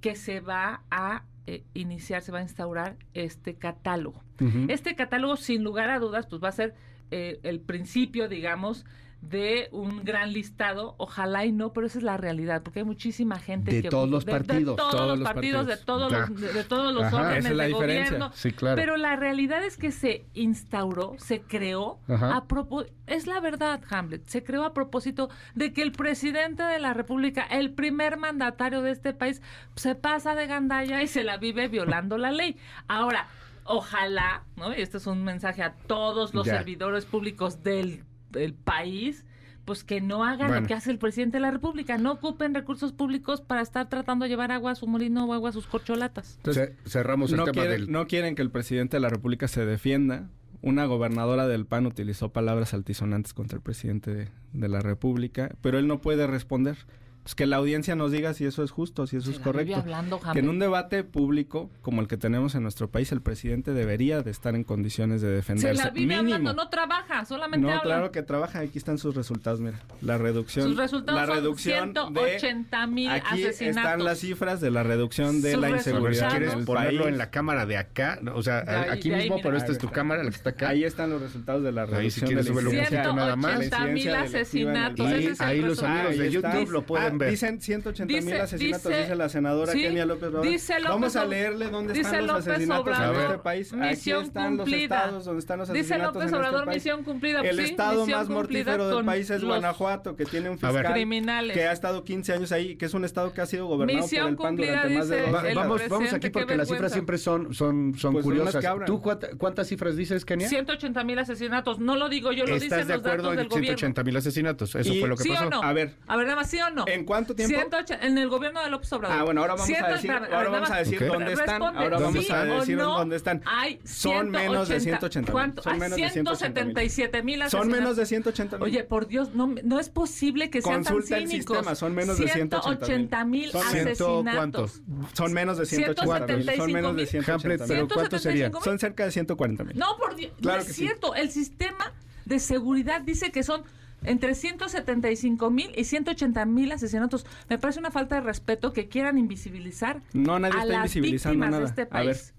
que 0.00 0.16
se 0.16 0.40
va 0.40 0.82
a 0.90 1.24
eh, 1.46 1.62
iniciar, 1.74 2.22
se 2.22 2.32
va 2.32 2.38
a 2.38 2.42
instaurar 2.42 2.96
este 3.12 3.56
catálogo. 3.56 4.24
Este 4.68 4.94
catálogo, 4.94 5.36
sin 5.36 5.62
lugar 5.62 5.90
a 5.90 5.98
dudas, 5.98 6.26
pues 6.26 6.42
va 6.42 6.48
a 6.48 6.52
ser 6.52 6.74
eh, 7.10 7.38
el 7.42 7.60
principio, 7.60 8.28
digamos, 8.28 8.86
de 9.28 9.68
un 9.72 10.04
gran 10.04 10.32
listado. 10.32 10.94
Ojalá 10.98 11.44
y 11.44 11.52
no, 11.52 11.72
pero 11.72 11.86
esa 11.86 11.98
es 11.98 12.04
la 12.04 12.16
realidad, 12.16 12.62
porque 12.62 12.80
hay 12.80 12.84
muchísima 12.84 13.38
gente 13.38 13.70
De 13.74 13.82
que 13.82 13.88
todos 13.88 14.08
los 14.08 14.24
de- 14.24 14.32
partidos. 14.32 14.76
de, 14.76 14.82
todos, 14.82 14.90
Todos 14.90 15.18
los 15.18 15.28
partidos, 15.28 15.66
de 15.66 15.76
todos 15.76 16.12
Ya. 16.12 16.18
los, 16.20 16.40
de, 16.40 16.52
de 16.52 16.64
todos 16.64 16.94
los 16.94 17.04
Ajá. 17.04 17.16
órdenes 17.16 17.38
Esa 17.38 17.48
es 17.50 17.56
la 17.56 17.62
de 17.64 17.68
diferencia. 17.68 18.04
gobierno. 18.16 18.30
Sí, 18.34 18.52
claro. 18.52 18.76
Pero 18.76 18.96
la 18.96 19.16
realidad 19.16 19.64
es 19.64 19.76
que 19.76 19.90
se 19.92 20.24
instauró, 20.34 21.14
se 21.18 21.40
creó 21.42 21.98
Ajá. 22.08 22.36
a 22.36 22.44
propósito, 22.46 22.94
es 23.06 23.26
la 23.26 23.40
verdad, 23.40 23.80
Hamlet, 23.90 24.26
se 24.26 24.42
creó 24.44 24.64
a 24.64 24.72
propósito 24.74 25.28
de 25.54 25.72
que 25.72 25.82
el 25.82 25.92
presidente 25.92 26.62
de 26.62 26.78
la 26.78 26.94
República, 26.94 27.42
el 27.44 27.72
primer 27.72 28.16
mandatario 28.16 28.82
de 28.82 28.90
este 28.90 29.12
país, 29.12 29.42
se 29.76 29.94
pasa 29.94 30.34
de 30.34 30.46
gandalla 30.46 31.02
y 31.02 31.06
se 31.06 31.24
la 31.24 31.36
vive 31.38 31.68
violando 31.68 32.18
la 32.18 32.30
ley. 32.30 32.56
Ahora, 32.88 33.28
ojalá, 33.64 34.44
¿no? 34.56 34.74
Y 34.74 34.80
este 34.82 34.98
es 34.98 35.06
un 35.06 35.24
mensaje 35.24 35.62
a 35.62 35.72
todos 35.86 36.34
los 36.34 36.46
Ya. 36.46 36.56
servidores 36.58 37.06
públicos 37.06 37.62
del, 37.62 38.04
del 38.40 38.54
país, 38.54 39.24
pues 39.64 39.82
que 39.84 40.00
no 40.02 40.24
hagan 40.24 40.48
Bueno. 40.48 40.60
lo 40.62 40.66
que 40.66 40.74
hace 40.74 40.90
el 40.90 40.98
presidente 40.98 41.38
de 41.38 41.40
la 41.40 41.50
República, 41.50 41.96
no 41.96 42.12
ocupen 42.12 42.54
recursos 42.54 42.92
públicos 42.92 43.40
para 43.40 43.62
estar 43.62 43.88
tratando 43.88 44.24
de 44.24 44.28
llevar 44.28 44.52
agua 44.52 44.72
a 44.72 44.74
su 44.74 44.86
molino 44.86 45.24
o 45.24 45.32
agua 45.32 45.48
a 45.50 45.52
sus 45.52 45.66
corcholatas. 45.66 46.36
Entonces, 46.36 46.72
Ce- 46.84 46.90
cerramos 46.90 47.30
el 47.30 47.38
no, 47.38 47.44
tema 47.44 47.62
quieren, 47.62 47.80
del... 47.80 47.90
no 47.92 48.06
quieren 48.06 48.34
que 48.34 48.42
el 48.42 48.50
presidente 48.50 48.96
de 48.98 49.00
la 49.00 49.08
República 49.08 49.48
se 49.48 49.64
defienda. 49.64 50.28
Una 50.60 50.84
gobernadora 50.86 51.46
del 51.46 51.66
PAN 51.66 51.86
utilizó 51.86 52.30
palabras 52.32 52.72
altisonantes 52.74 53.32
contra 53.34 53.56
el 53.56 53.62
presidente 53.62 54.14
de, 54.14 54.28
de 54.52 54.68
la 54.68 54.80
República, 54.80 55.54
pero 55.62 55.78
él 55.78 55.86
no 55.86 56.00
puede 56.00 56.26
responder. 56.26 56.76
Pues 57.24 57.34
que 57.34 57.46
la 57.46 57.56
audiencia 57.56 57.96
nos 57.96 58.12
diga 58.12 58.32
si 58.34 58.44
eso 58.44 58.62
es 58.62 58.70
justo, 58.70 59.06
si 59.08 59.16
eso 59.16 59.30
Se 59.30 59.32
es 59.32 59.38
correcto. 59.40 59.74
hablando, 59.76 60.20
Que 60.32 60.38
en 60.38 60.48
un 60.48 60.58
debate 60.60 61.02
público 61.04 61.70
como 61.82 62.00
el 62.00 62.06
que 62.06 62.16
tenemos 62.16 62.54
en 62.54 62.62
nuestro 62.62 62.88
país, 62.88 63.10
el 63.12 63.20
presidente 63.22 63.72
debería 63.72 64.22
de 64.22 64.30
estar 64.30 64.54
en 64.54 64.62
condiciones 64.62 65.20
de 65.22 65.28
Se 65.28 65.34
defenderse. 65.34 65.82
la 65.84 65.90
vive 65.90 66.16
mínimo. 66.18 66.36
hablando, 66.36 66.52
no 66.54 66.68
trabaja, 66.68 67.24
solamente 67.24 67.66
No, 67.66 67.70
habla. 67.72 67.82
claro 67.82 68.12
que 68.12 68.22
trabaja. 68.22 68.60
Aquí 68.60 68.78
están 68.78 68.98
sus 68.98 69.14
resultados, 69.16 69.58
mira. 69.60 69.80
La 70.02 70.18
reducción. 70.18 70.68
Sus 70.68 70.76
resultados 70.76 71.20
la 71.20 71.26
son 71.26 71.34
reducción 71.36 71.92
180 71.94 72.86
mil 72.86 73.08
asesinatos. 73.10 73.60
están 73.60 74.04
las 74.04 74.18
cifras 74.18 74.60
de 74.60 74.70
la 74.70 74.82
reducción 74.82 75.40
de 75.42 75.52
Sus 75.52 75.60
la 75.62 75.68
si 75.68 75.74
inseguridad 75.74 76.24
en 76.24 76.30
quieres 76.30 76.54
el 76.54 76.64
ponerlo 76.64 77.02
país. 77.04 77.12
en 77.12 77.18
la 77.18 77.30
cámara 77.30 77.64
de 77.66 77.76
acá, 77.78 78.20
o 78.34 78.42
sea, 78.42 78.58
ahí, 78.66 78.90
aquí 78.98 79.10
ahí, 79.10 79.20
mismo, 79.22 79.36
mira. 79.36 79.42
pero 79.48 79.56
esta 79.56 79.72
es 79.72 79.78
tu 79.78 79.88
cámara, 79.88 80.22
la 80.22 80.30
que 80.30 80.36
está 80.36 80.50
acá. 80.50 80.68
Ahí 80.68 80.84
están 80.84 81.10
los 81.10 81.22
resultados 81.22 81.62
de 81.62 81.72
la 81.72 81.82
Ahí, 81.82 81.88
si 82.10 82.20
reducción 82.20 82.26
quieres, 82.26 82.44
de 82.44 82.50
la 82.50 82.54
súbelo 82.54 82.70
un 82.70 82.76
incidencia- 82.76 83.02
poquito 83.02 83.16
nada 83.16 83.36
más. 83.36 83.52
la 83.52 83.58
180 83.60 83.92
mil 83.92 84.14
asesinatos. 84.14 85.40
ahí 85.40 85.60
los 85.60 85.82
amigos 85.82 86.18
de. 86.18 86.30
YouTube 86.30 86.70
lo 86.70 86.82
pueden 86.86 87.13
Ver. 87.18 87.30
Dicen 87.30 87.60
180 87.60 88.12
mil 88.14 88.24
Dice- 88.24 88.40
asesinatos, 88.40 88.84
dice- 88.90 89.00
dice, 89.02 89.14
la 89.14 89.28
senadora 89.28 89.72
sí, 89.72 89.82
Kenia 89.82 90.06
López 90.06 90.28
Obrador. 90.28 90.46
dice 90.48 90.74
López 90.74 90.88
Vamos 90.90 91.16
a 91.16 91.24
leerle 91.24 91.68
dónde 91.70 91.92
dice 91.92 92.06
están 92.06 92.26
los 92.26 92.36
López 92.36 92.48
asesinatos 92.48 92.82
Obrador, 92.86 93.16
en 93.16 93.22
este 93.22 93.38
país. 93.38 93.72
Aquí 93.72 93.80
misión 93.82 94.24
están 94.24 94.56
cumplida. 94.56 94.76
los 94.76 94.82
estados 95.04 95.24
donde 95.24 95.40
están 95.40 95.58
los 95.58 95.68
Dice 95.68 95.80
asesinatos 95.80 96.14
López 96.14 96.28
en 96.28 96.34
Obrador, 96.36 96.60
este 96.60 96.66
país. 96.66 96.76
misión 96.84 97.04
cumplida. 97.04 97.40
El 97.40 97.56
Sí, 97.56 97.62
estado 97.64 98.06
más 98.06 98.28
mortífero 98.28 98.88
del 98.96 99.04
país 99.04 99.30
es 99.30 99.44
Guanajuato, 99.44 100.16
que 100.16 100.24
tiene 100.24 100.50
un 100.50 100.58
fiscal 100.58 100.92
criminales. 100.92 101.54
que 101.56 101.64
ha 101.66 101.72
estado 101.72 102.04
15 102.04 102.32
años 102.32 102.52
ahí, 102.52 102.76
que 102.76 102.86
es 102.86 102.94
un 102.94 103.04
estado 103.04 103.32
que 103.32 103.40
ha 103.40 103.46
sido 103.46 103.66
gobernado 103.66 104.00
Misión 104.02 104.22
por 104.22 104.30
el 104.30 104.36
PAN 104.36 104.46
cumplida, 104.46 104.70
durante 104.72 104.98
más 104.98 105.08
de 105.08 105.16
dice 105.16 105.26
dos 105.30 105.34
Va- 105.34 105.38
el 105.40 105.46
décadas. 105.48 105.68
vamos, 105.68 105.88
vamos 105.88 106.12
aquí 106.12 106.30
porque 106.30 106.56
las 106.56 106.68
cifras 106.68 106.92
siempre 106.92 107.18
son, 107.18 107.54
son, 107.54 107.94
son 107.96 108.12
Pues 108.14 108.24
curiosas. 108.24 108.64
¿Tú 108.86 109.00
cuánta- 109.00 109.28
cuántas 109.36 109.68
cifras 109.68 109.96
dices, 109.96 110.24
Kenia? 110.24 110.48
180 110.48 111.04
mil 111.04 111.18
asesinatos. 111.18 111.78
No 111.78 111.96
lo 111.96 112.08
digo 112.08 112.32
yo, 112.32 112.44
lo 112.46 112.54
¿Estás 112.56 112.62
dicen 112.62 112.78
de 112.88 112.94
los 112.94 113.00
acuerdo 113.00 113.16
datos 113.24 113.32
en 113.32 113.36
del 113.38 113.48
gobierno. 113.48 113.66
180 113.78 114.04
mil 114.04 114.16
asesinatos? 114.16 114.74
Eso 114.74 114.94
fue 114.94 115.08
lo 115.08 115.16
que 115.16 115.22
¿Sí 115.22 115.28
pasó. 115.30 115.62
A 115.62 115.72
ver. 115.72 115.94
A 116.06 116.16
ver, 116.16 116.26
nada 116.26 116.36
más, 116.36 116.50
¿sí 116.50 116.58
o 116.60 116.70
no? 116.70 116.84
¿En 116.86 117.03
cuánto 117.04 117.34
tiempo? 117.34 117.54
180 117.56 118.06
en 118.06 118.18
el 118.18 118.28
gobierno 118.28 118.62
de 118.62 118.70
López 118.70 118.92
Obrador. 118.92 119.16
Ah, 119.18 119.22
bueno, 119.24 119.40
ahora 119.42 119.54
vamos 119.54 119.64
a 119.64 119.66
100, 119.66 119.82
decir, 119.86 120.10
espérame, 120.10 120.24
ahora 120.24 120.36
nada 120.36 120.50
vamos 120.50 120.70
a 120.70 120.72
más. 120.74 120.78
decir 120.90 121.02
Ok. 121.02 121.12
dónde 121.14 121.32
están. 121.32 121.48
Responde, 121.60 121.78
Ahora 121.78 121.98
vamos 121.98 122.24
¿sí 122.24 122.32
a 122.32 122.44
decir 122.44 122.76
no? 122.76 122.98
dónde 122.98 123.16
están. 123.16 123.42
Hay 123.46 123.80
Son 123.84 124.30
menos 124.30 124.68
de 124.68 124.80
180 124.80 125.20
mil. 125.26 125.32
¿Cuánto? 125.32 125.62
Son 125.62 125.78
menos 125.78 125.96
de 125.98 126.10
177 126.10 127.22
mil 127.22 127.50
Son 127.50 127.68
menos 127.68 127.96
de 127.96 128.06
180 128.06 128.56
mil. 128.58 128.64
Oye, 128.64 128.84
por 128.84 129.06
Dios, 129.06 129.34
no, 129.34 129.54
no 129.62 129.78
es 129.80 129.88
posible 129.88 130.50
que 130.50 130.62
sean 130.62 130.76
Consulta 130.84 131.10
tan 131.10 131.22
el 131.22 131.28
cínicos. 131.28 131.56
sistema, 131.56 131.74
son 131.74 131.94
menos 131.94 132.18
de 132.18 132.28
180 132.28 133.24
mil 133.24 133.50
asesinatos. 133.54 134.22
cuántos. 134.34 134.82
Son 135.14 135.32
menos 135.32 135.58
de 135.58 135.66
180 135.66 136.26
mil. 136.36 136.56
Son 136.56 136.72
menos 136.72 136.96
de 136.96 137.06
180 137.06 137.34
Hamlet, 137.34 137.60
mil. 137.68 137.88
¿cuántos 137.92 138.22
serían? 138.22 138.50
175,000. 138.52 138.64
Son 138.64 138.78
cerca 138.78 139.04
de 139.04 139.10
140 139.12 139.64
mil. 139.64 139.78
No, 139.78 139.96
por 139.96 140.14
Dios, 140.16 140.32
Claro 140.40 140.56
no 140.58 140.62
es 140.62 140.66
que 140.68 140.72
sí. 140.74 140.82
cierto. 140.82 141.14
El 141.14 141.30
sistema 141.30 141.92
de 142.24 142.38
seguridad 142.40 143.00
dice 143.02 143.30
que 143.30 143.42
son 143.42 143.62
entre 144.04 144.34
175 144.34 145.50
mil 145.50 145.70
y 145.76 145.84
180 145.84 146.44
mil 146.46 146.72
asesinatos. 146.72 147.26
Me 147.48 147.58
parece 147.58 147.80
una 147.80 147.90
falta 147.90 148.14
de 148.16 148.20
respeto 148.22 148.72
que 148.72 148.88
quieran 148.88 149.18
invisibilizar 149.18 150.02
No, 150.12 150.38
nadie 150.38 150.58
a 150.58 150.62
está 150.62 150.72
las 150.74 150.76
invisibilizando 150.96 151.34
víctimas 151.34 151.50
nada. 151.50 151.60
de 151.62 151.66
este 151.68 151.82
A 151.82 151.88
país. 151.88 152.34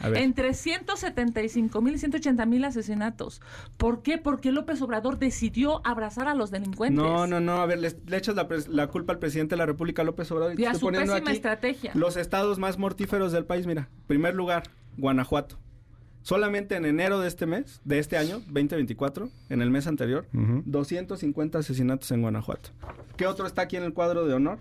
a 0.00 0.08
ver. 0.08 0.18
Entre 0.22 0.54
175 0.54 1.80
mil 1.80 1.94
y 1.94 1.98
180 1.98 2.44
mil 2.46 2.64
asesinatos. 2.64 3.40
¿Por 3.76 4.02
qué? 4.02 4.18
Porque 4.18 4.50
López 4.52 4.80
Obrador 4.82 5.18
decidió 5.18 5.80
abrazar 5.86 6.28
a 6.28 6.34
los 6.34 6.50
delincuentes. 6.50 7.02
No, 7.02 7.26
no, 7.26 7.40
no. 7.40 7.60
A 7.62 7.66
ver, 7.66 7.78
le, 7.78 7.94
le 8.06 8.16
echas 8.16 8.34
la, 8.68 8.86
culpa 8.88 9.12
al 9.12 9.18
presidente 9.18 9.52
de 9.54 9.58
la 9.58 9.66
República, 9.66 10.02
López 10.04 10.30
Obrador. 10.32 10.58
Y 10.58 10.64
a 10.64 10.74
su 10.74 10.88
pésima 10.88 11.16
aquí 11.16 11.32
estrategia. 11.32 11.92
Los 11.94 12.16
estados 12.16 12.58
más 12.58 12.78
mortíferos 12.78 13.32
del 13.32 13.44
país, 13.44 13.66
mira. 13.66 13.88
Primer 14.06 14.34
lugar, 14.34 14.64
Guanajuato. 14.96 15.58
Solamente 16.22 16.76
en 16.76 16.84
enero 16.84 17.18
de 17.18 17.28
este 17.28 17.46
mes, 17.46 17.80
de 17.84 17.98
este 17.98 18.16
año, 18.16 18.38
2024, 18.46 19.28
en 19.48 19.62
el 19.62 19.70
mes 19.70 19.86
anterior, 19.86 20.26
Ujú. 20.32 20.62
250 20.66 21.58
asesinatos 21.58 22.10
en 22.12 22.22
Guanajuato. 22.22 22.70
¿Qué 23.16 23.26
otro 23.26 23.46
está 23.46 23.62
aquí 23.62 23.76
en 23.76 23.82
el 23.82 23.92
cuadro 23.92 24.26
de 24.26 24.34
honor? 24.34 24.58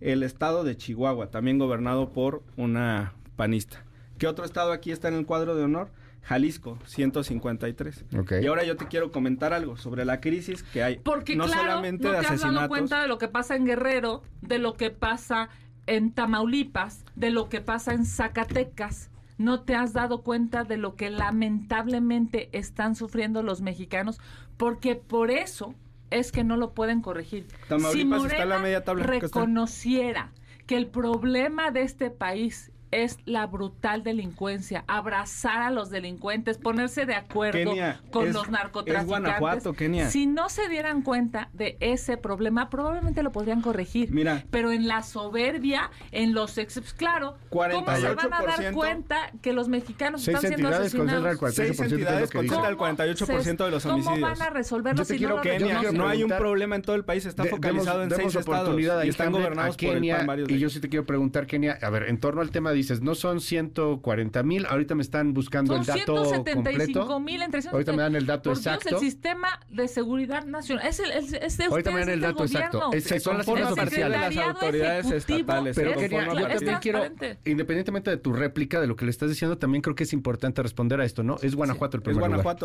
El 0.00 0.22
estado 0.22 0.62
de 0.62 0.76
Chihuahua, 0.76 1.30
también 1.30 1.58
gobernado 1.58 2.12
por 2.12 2.42
una 2.56 3.14
panista. 3.34 3.84
¿Qué 4.18 4.26
otro 4.26 4.44
estado 4.44 4.72
aquí 4.72 4.92
está 4.92 5.08
en 5.08 5.14
el 5.14 5.26
cuadro 5.26 5.56
de 5.56 5.64
honor? 5.64 5.90
Jalisco, 6.22 6.78
153. 6.86 8.04
Ok. 8.18 8.32
Y 8.42 8.46
ahora 8.46 8.64
yo 8.64 8.76
te 8.76 8.86
quiero 8.88 9.12
comentar 9.12 9.52
algo 9.52 9.76
sobre 9.76 10.04
la 10.04 10.20
crisis 10.20 10.64
que 10.64 10.82
hay. 10.82 10.98
Porque 10.98 11.36
no 11.36 11.44
claro, 11.46 11.62
solamente 11.62 12.04
no 12.08 12.14
de 12.14 12.20
te 12.20 12.26
has 12.26 12.40
dado 12.40 12.68
cuenta 12.68 13.00
de 13.00 13.08
lo 13.08 13.18
que 13.18 13.28
pasa 13.28 13.54
en 13.54 13.64
Guerrero, 13.64 14.22
de 14.42 14.58
lo 14.58 14.74
que 14.74 14.90
pasa 14.90 15.50
en 15.86 16.12
Tamaulipas, 16.12 17.04
de 17.14 17.30
lo 17.30 17.48
que 17.48 17.60
pasa 17.60 17.92
en 17.94 18.04
Zacatecas. 18.04 19.10
No 19.38 19.60
te 19.62 19.74
has 19.74 19.92
dado 19.92 20.22
cuenta 20.22 20.64
de 20.64 20.76
lo 20.76 20.96
que 20.96 21.10
lamentablemente 21.10 22.48
están 22.52 22.94
sufriendo 22.94 23.42
los 23.42 23.60
mexicanos, 23.60 24.18
porque 24.56 24.94
por 24.96 25.30
eso 25.30 25.74
es 26.10 26.32
que 26.32 26.44
no 26.44 26.56
lo 26.56 26.72
pueden 26.72 27.00
corregir. 27.00 27.46
Tamaulipas 27.68 28.22
si 28.22 28.26
está 28.28 28.42
en 28.42 28.48
la 28.48 28.56
Morena 28.56 28.58
media 28.58 28.84
tabla, 28.84 29.04
reconociera 29.04 30.32
que 30.66 30.76
el 30.76 30.86
problema 30.86 31.70
de 31.70 31.82
este 31.82 32.10
país 32.10 32.72
es 32.90 33.18
la 33.24 33.46
brutal 33.46 34.02
delincuencia, 34.02 34.84
abrazar 34.86 35.62
a 35.62 35.70
los 35.70 35.90
delincuentes, 35.90 36.58
ponerse 36.58 37.06
de 37.06 37.14
acuerdo 37.14 37.70
Kenia, 37.70 38.00
con 38.10 38.28
es- 38.28 38.34
los 38.34 38.44
es 38.44 38.50
narcotraficantes. 38.50 39.08
Guanajuato, 39.08 39.72
Kenia. 39.72 40.08
Si 40.10 40.26
no 40.26 40.48
se 40.48 40.68
dieran 40.68 41.02
cuenta 41.02 41.48
de 41.52 41.76
ese 41.80 42.16
problema, 42.16 42.70
probablemente 42.70 43.22
lo 43.22 43.32
podrían 43.32 43.60
corregir. 43.60 44.12
Mira. 44.12 44.44
Pero 44.50 44.70
en 44.72 44.86
la 44.88 45.02
soberbia, 45.02 45.90
en 46.12 46.32
los 46.34 46.58
ex, 46.58 46.80
claro, 46.94 47.36
¿cómo 47.50 47.70
se 47.96 48.14
van 48.14 48.32
a 48.32 48.42
dar 48.42 48.60
48%? 48.60 48.72
cuenta 48.74 49.16
que 49.42 49.52
los 49.52 49.68
mexicanos 49.68 50.22
Seis 50.22 50.36
están 50.36 50.48
siendo 50.50 50.68
el 50.68 50.74
asesinados? 50.74 51.38
48% 51.38 51.52
Seis 51.52 51.78
de 51.78 51.84
entidades 51.96 52.30
concentran 52.30 52.70
el 52.70 52.76
¿Cómo 52.76 52.86
48% 52.96 53.64
de 53.64 53.70
los 53.70 53.86
homicidios. 53.86 54.20
¿Cómo 54.20 54.26
van 54.26 54.42
a 54.42 54.50
resolverlo 54.50 55.04
si 55.04 55.16
quiero 55.18 55.36
no 55.36 55.36
lo 55.36 55.42
Kenia, 55.42 55.92
no 55.92 56.08
hay 56.08 56.22
un 56.22 56.30
problema 56.30 56.76
en 56.76 56.82
todo 56.82 56.96
el 56.96 57.04
país, 57.04 57.26
está 57.26 57.42
De- 57.42 57.50
focalizado 57.50 58.00
demos- 58.00 58.02
en 58.04 58.08
demos 58.18 58.32
seis 58.32 58.40
estados 58.40 58.80
y 59.04 59.08
están 59.08 59.32
gobernados 59.32 59.76
por 59.76 59.96
el 59.96 60.08
PAN 60.10 60.26
varios 60.26 60.48
de 60.48 60.54
Y 60.54 60.58
yo 60.58 60.70
sí 60.70 60.80
te 60.80 60.88
quiero 60.88 61.04
preguntar, 61.06 61.46
Kenia, 61.46 61.78
a 61.82 61.90
ver, 61.90 62.04
en 62.04 62.18
torno 62.18 62.40
al 62.40 62.50
tema 62.50 62.72
dices, 62.78 63.00
no 63.02 63.14
son 63.14 63.40
140 63.40 64.42
mil, 64.42 64.66
ahorita 64.66 64.94
me 64.94 65.02
están 65.02 65.34
buscando 65.34 65.72
Son 65.72 65.80
el 65.80 65.86
dato 65.86 66.24
175 66.24 67.06
completo. 67.06 67.20
mil 67.20 67.42
entre 67.42 67.60
Ahorita 67.68 67.92
me 67.92 68.02
dan 68.02 68.16
el 68.16 68.26
dato 68.26 68.50
Por 68.50 68.58
Dios, 68.58 68.66
exacto. 68.66 68.96
el 68.96 69.00
sistema 69.00 69.48
de 69.70 69.88
seguridad 69.88 70.44
nacional. 70.44 70.86
Es, 70.86 71.00
el, 71.00 71.10
es, 71.12 71.32
es 71.32 71.56
de 71.58 71.64
Ahorita 71.64 71.90
me 71.90 72.00
dan 72.00 72.08
el 72.10 72.20
dato 72.20 72.44
exacto. 72.44 72.92
Es- 72.92 73.22
son 73.22 73.38
las 73.38 73.46
de 73.46 74.08
las 74.08 74.36
autoridades 74.36 75.06
ejecutivo 75.06 75.38
estatales. 75.38 75.76
Pero 75.76 75.90
se 75.90 75.96
es- 75.96 76.02
Kenia, 76.10 76.18
conforma 76.26 76.46
a 76.46 76.52
yo 76.52 76.58
también 76.58 76.78
quiero, 76.80 77.04
independientemente 77.44 78.10
de 78.10 78.16
tu 78.18 78.32
réplica, 78.32 78.80
de 78.80 78.86
lo 78.86 78.96
que 78.96 79.04
le 79.04 79.10
estás 79.10 79.28
diciendo, 79.28 79.58
también 79.58 79.82
creo 79.82 79.94
que 79.94 80.04
es 80.04 80.12
importante 80.12 80.62
responder 80.62 81.00
a 81.00 81.04
esto, 81.04 81.22
¿no? 81.22 81.36
Es 81.42 81.54
Guanajuato 81.54 81.96
el 81.96 82.00
Es 82.02 82.04
primer 82.04 82.30
lugar. 82.30 82.56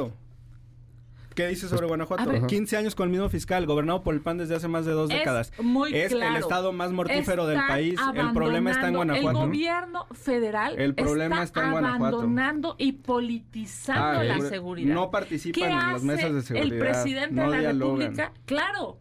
¿Qué 1.35 1.47
dices 1.47 1.69
sobre 1.69 1.87
Guanajuato? 1.87 2.29
ver. 2.29 2.45
15 2.45 2.77
años 2.77 2.95
con 2.95 3.05
el 3.05 3.11
mismo 3.11 3.29
fiscal, 3.29 3.65
gobernado 3.65 4.03
por 4.03 4.13
el 4.13 4.21
PAN 4.21 4.37
desde 4.37 4.55
hace 4.55 4.67
más 4.67 4.85
de 4.85 4.91
dos 4.91 5.09
Es 5.09 5.17
décadas. 5.19 5.51
muy 5.61 5.93
es 5.95 6.11
claro. 6.11 6.35
el 6.35 6.41
estado 6.41 6.71
más 6.73 6.91
mortífero 6.91 7.47
del 7.47 7.59
país. 7.67 7.99
El 8.15 8.33
problema 8.33 8.71
está 8.71 8.87
en 8.89 8.95
Guanajuato. 8.95 9.29
El 9.41 9.45
gobierno 9.47 10.07
federal 10.11 10.75
El 10.77 10.93
problema 10.95 11.43
está 11.43 11.63
en 11.65 11.71
Guanajuato. 11.71 12.17
abandonando 12.17 12.75
y 12.77 12.91
politizando 12.93 14.19
Ah, 14.19 14.23
la 14.23 14.39
seguridad. 14.41 14.93
no 14.93 15.11
participan 15.11 15.61
¿Qué 15.61 15.69
en 15.69 15.77
las 15.77 16.03
mesas 16.03 16.33
de 16.33 16.41
seguridad, 16.41 16.73
El 16.73 16.79
presidente 16.79 17.33
no 17.35 17.41
de 17.43 17.47
la 17.49 17.59
dialogan. 17.59 17.97
República, 17.99 18.33
claro, 18.45 18.97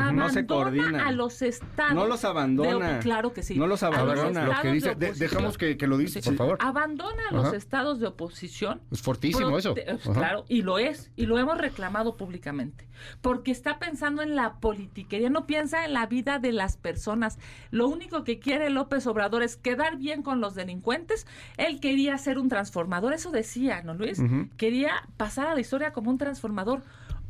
Ujú. 0.00 0.12
No 0.12 0.28
se 0.28 0.38
abandona 0.40 0.46
coordinan. 0.46 0.94
a 1.00 1.12
los 1.12 1.42
estados. 1.42 1.94
No 1.94 2.06
los 2.06 2.24
abandona. 2.24 2.92
de- 2.94 2.98
claro 3.00 3.32
que 3.32 3.42
sí. 3.42 3.56
No 3.56 3.66
los 3.66 3.82
A 3.82 3.90
los 3.90 3.98
abandona. 3.98 4.44
Lo 4.44 4.50
que 4.50 4.56
estados 4.56 4.72
dice, 4.74 4.88
de 4.90 4.94
de- 4.94 5.06
oposición. 5.06 5.18
dejamos 5.30 5.58
que, 5.58 5.76
que 5.76 5.86
lo 5.86 5.96
dice, 5.98 6.20
por 6.22 6.36
favor. 6.36 6.58
Abandona 6.60 7.22
a 7.30 7.34
los 7.34 7.46
Ajá. 7.46 7.56
estados 7.56 8.00
de 8.00 8.06
oposición 8.06 8.80
Es 8.90 9.02
fortísimo 9.02 9.58
eso. 9.58 9.74
Ajá. 9.88 10.12
Claro, 10.12 10.44
y 10.48 10.62
lo 10.62 10.78
es, 10.78 11.10
y 11.16 11.26
lo 11.26 11.38
hemos 11.38 11.58
reclamado 11.58 12.16
públicamente, 12.16 12.88
porque 13.20 13.50
está 13.50 13.78
pensando 13.78 14.22
en 14.22 14.34
la 14.36 14.54
politiquería, 14.60 15.30
no 15.30 15.46
piensa 15.46 15.84
en 15.84 15.92
la 15.92 16.06
vida 16.06 16.38
de 16.38 16.52
las 16.52 16.76
personas. 16.76 17.38
Lo 17.70 17.88
único 17.88 18.24
que 18.24 18.38
quiere 18.38 18.70
López 18.70 19.06
Obrador 19.06 19.42
es 19.42 19.56
quedar 19.56 19.96
bien 19.96 20.22
con 20.22 20.40
los 20.40 20.54
delincuentes. 20.54 21.26
Él 21.56 21.80
quería 21.80 22.16
ser 22.18 22.38
un 22.38 22.48
transformador, 22.48 23.12
eso 23.12 23.30
decía, 23.30 23.82
¿no, 23.82 23.94
Luis? 23.94 24.20
Quería 24.56 25.08
pasar 25.16 25.46
a 25.48 25.54
la 25.54 25.60
historia 25.60 25.92
como 25.92 26.10
un 26.10 26.18
transformador. 26.18 26.82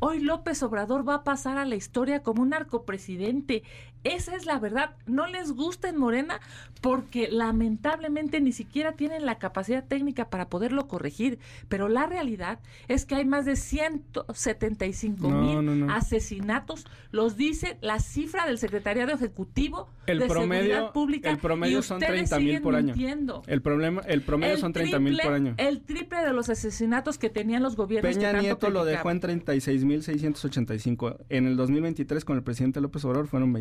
Hoy 0.06 0.20
López 0.20 0.62
Obrador 0.62 1.08
va 1.08 1.14
a 1.14 1.24
pasar 1.24 1.56
a 1.56 1.64
la 1.64 1.76
historia 1.76 2.22
como 2.22 2.42
un 2.42 2.50
narcopresidente. 2.50 3.62
Esa 4.04 4.36
es 4.36 4.46
la 4.46 4.58
verdad. 4.58 4.94
No 5.06 5.26
les 5.26 5.52
gusta 5.52 5.88
en 5.88 5.96
Morena 5.96 6.40
porque 6.80 7.28
lamentablemente 7.30 8.40
ni 8.40 8.52
siquiera 8.52 8.92
tienen 8.92 9.24
la 9.26 9.38
capacidad 9.38 9.82
técnica 9.84 10.28
para 10.30 10.48
poderlo 10.48 10.86
corregir. 10.86 11.38
Pero 11.68 11.88
la 11.88 12.06
realidad 12.06 12.60
es 12.88 13.06
que 13.06 13.14
hay 13.14 13.24
más 13.24 13.44
de 13.46 13.56
175 13.56 15.28
No, 15.30 15.40
mil 15.42 15.64
no, 15.64 15.74
no. 15.86 15.92
asesinatos. 15.92 16.86
Los 17.10 17.36
dice 17.36 17.78
la 17.80 17.98
cifra 18.00 18.46
del 18.46 18.58
Secretariado 18.58 19.12
Ejecutivo 19.12 19.88
El 20.06 20.18
de 20.18 20.26
promedio- 20.26 20.62
Seguridad 20.64 20.92
Pública. 20.92 21.30
el 21.30 21.38
promedio 21.38 21.78
y 21.78 21.82
son 21.82 21.96
ustedes 21.98 22.12
30,000 22.28 22.46
siguen 22.48 22.62
por 22.62 22.74
año. 22.74 22.86
mintiendo. 22.88 23.42
El 23.46 23.62
problema, 23.62 24.02
el 24.02 24.22
promedio 24.22 24.54
El 24.54 24.60
son 24.60 24.72
30 24.72 24.98
mil 24.98 25.14
triple- 25.14 25.24
por 25.24 25.32
año. 25.32 25.54
El 25.56 25.80
triple 25.80 26.18
de 26.22 26.32
los 26.32 26.48
asesinatos 26.50 27.18
que 27.18 27.30
tenían 27.30 27.62
los 27.62 27.76
gobiernos. 27.76 28.12
Peña 28.14 28.28
que 28.28 28.32
tanto 28.34 28.42
Nieto 28.42 28.70
lo 28.70 28.84
dejó 28.84 29.10
en 29.10 29.20
36 29.20 29.84
mil 29.84 30.02
29.685. 30.02 31.18
En 31.28 31.46
el 31.46 31.56
2023 31.56 32.24
con 32.24 32.36
el 32.36 32.42
presidente 32.42 32.80
López 32.80 33.04
Obrador 33.04 33.28
fueron 33.28 33.52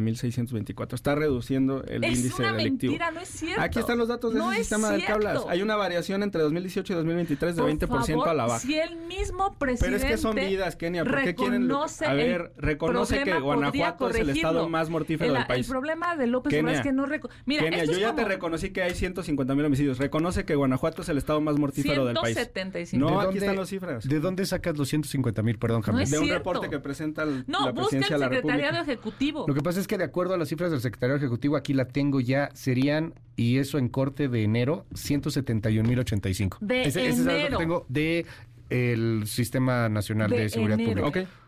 29.624. 0.00 0.94
Está 0.94 1.14
reduciendo 1.14 1.82
el 1.84 2.04
es 2.04 2.18
índice 2.18 2.42
una 2.42 2.52
delictivo. 2.52 2.92
mentira, 2.92 3.10
no 3.10 3.20
es 3.20 3.28
cierto. 3.28 3.60
Aquí 3.62 3.78
están 3.78 3.98
los 3.98 4.08
datos 4.08 4.32
de 4.32 4.38
No 4.38 4.50
ese 4.52 4.60
es 4.62 4.66
sistema 4.68 4.90
del 4.90 5.00
que 5.00 5.06
cierto. 5.06 5.28
hablas. 5.28 5.44
Hay 5.48 5.62
una 5.62 5.76
variación 5.76 6.22
entre 6.22 6.42
2018 6.42 6.92
y 6.92 6.96
2023 6.96 7.56
de 7.56 7.62
Por 7.62 7.70
20% 7.70 8.06
favor, 8.06 8.28
a 8.28 8.34
la 8.34 8.46
baja. 8.46 8.60
Si 8.60 8.78
el 8.78 8.96
mismo 8.96 9.56
presidente 9.58 9.84
Pero 9.84 9.96
es 9.96 10.04
que 10.04 10.16
son 10.22 10.36
vidas, 10.36 10.76
Kenia. 10.76 11.04
¿Por 11.04 11.22
qué 11.22 11.34
quieren.? 11.34 11.70
A 12.06 12.12
ver, 12.14 12.52
reconoce 12.56 13.22
que 13.22 13.38
Guanajuato 13.38 14.08
es 14.08 14.16
el 14.16 14.30
estado 14.30 14.68
más 14.68 14.90
mortífero 14.90 15.30
el, 15.32 15.38
del 15.38 15.46
país. 15.46 15.66
El 15.66 15.70
problema 15.72 16.16
de 16.16 16.26
López 16.26 16.52
Obrador 16.52 16.66
Kenia, 16.68 16.80
es 16.80 16.86
que 16.86 16.92
no... 16.92 17.06
reco- 17.06 17.30
Mira, 17.46 17.62
Kenia, 17.64 17.78
esto 17.80 17.92
yo 17.92 17.96
es 17.98 18.00
ya 18.02 18.08
como 18.08 18.22
te 18.22 18.24
reconocí 18.28 18.70
que 18.70 18.82
hay 18.82 18.94
150 18.94 19.54
mil 19.54 19.64
homicidios. 19.64 19.98
Reconoce 19.98 20.44
que 20.44 20.54
Guanajuato 20.54 21.02
es 21.02 21.08
el 21.08 21.18
estado 21.18 21.40
más 21.40 21.56
mortífero 21.58 22.04
del 22.04 22.14
país. 22.16 22.34
175. 22.36 23.00
No, 23.04 23.10
¿De 23.10 23.16
aquí 23.16 23.24
dónde- 23.26 23.38
están 23.40 23.56
las 23.56 23.68
cifras. 23.68 24.08
¿De 24.08 24.20
dónde 24.20 24.46
sacas 24.46 24.76
los 24.76 24.88
150 24.88 25.42
mil? 25.42 25.58
Perdón, 25.58 25.82
es 26.00 26.10
de 26.10 26.18
un 26.18 26.24
cierto. 26.24 26.38
reporte 26.38 26.70
que 26.70 26.78
presenta 26.78 27.22
el- 27.22 27.44
No, 27.46 27.60
la 27.66 27.72
busca 27.72 27.88
presidencia 27.90 28.14
el 28.16 28.20
de 28.20 28.26
la 28.28 28.34
secretariado 28.34 28.72
República. 28.78 28.92
ejecutivo. 28.92 29.44
Lo 29.48 29.54
que 29.54 29.60
pasa 29.62 29.80
es 29.80 29.81
que 29.86 29.98
de 29.98 30.04
acuerdo 30.04 30.34
a 30.34 30.38
las 30.38 30.48
cifras 30.48 30.70
del 30.70 30.80
secretario 30.80 31.16
ejecutivo, 31.16 31.56
aquí 31.56 31.72
la 31.72 31.86
tengo 31.86 32.20
ya, 32.20 32.50
serían, 32.54 33.14
y 33.36 33.58
eso 33.58 33.78
en 33.78 33.88
corte 33.88 34.28
de 34.28 34.42
enero, 34.44 34.86
171.085. 34.92 36.58
De 36.60 36.82
ese, 36.82 37.06
ese 37.08 37.08
es 37.08 37.18
algo 37.20 37.30
que 37.30 37.40
enero. 37.40 37.58
tengo 37.58 37.86
de 37.88 38.26
el 38.70 39.26
Sistema 39.26 39.88
Nacional 39.88 40.30
de, 40.30 40.38
De 40.38 40.48
Seguridad 40.48 40.80
enero. 40.80 41.02
Pública. 41.02 41.20
Ok. 41.22 41.41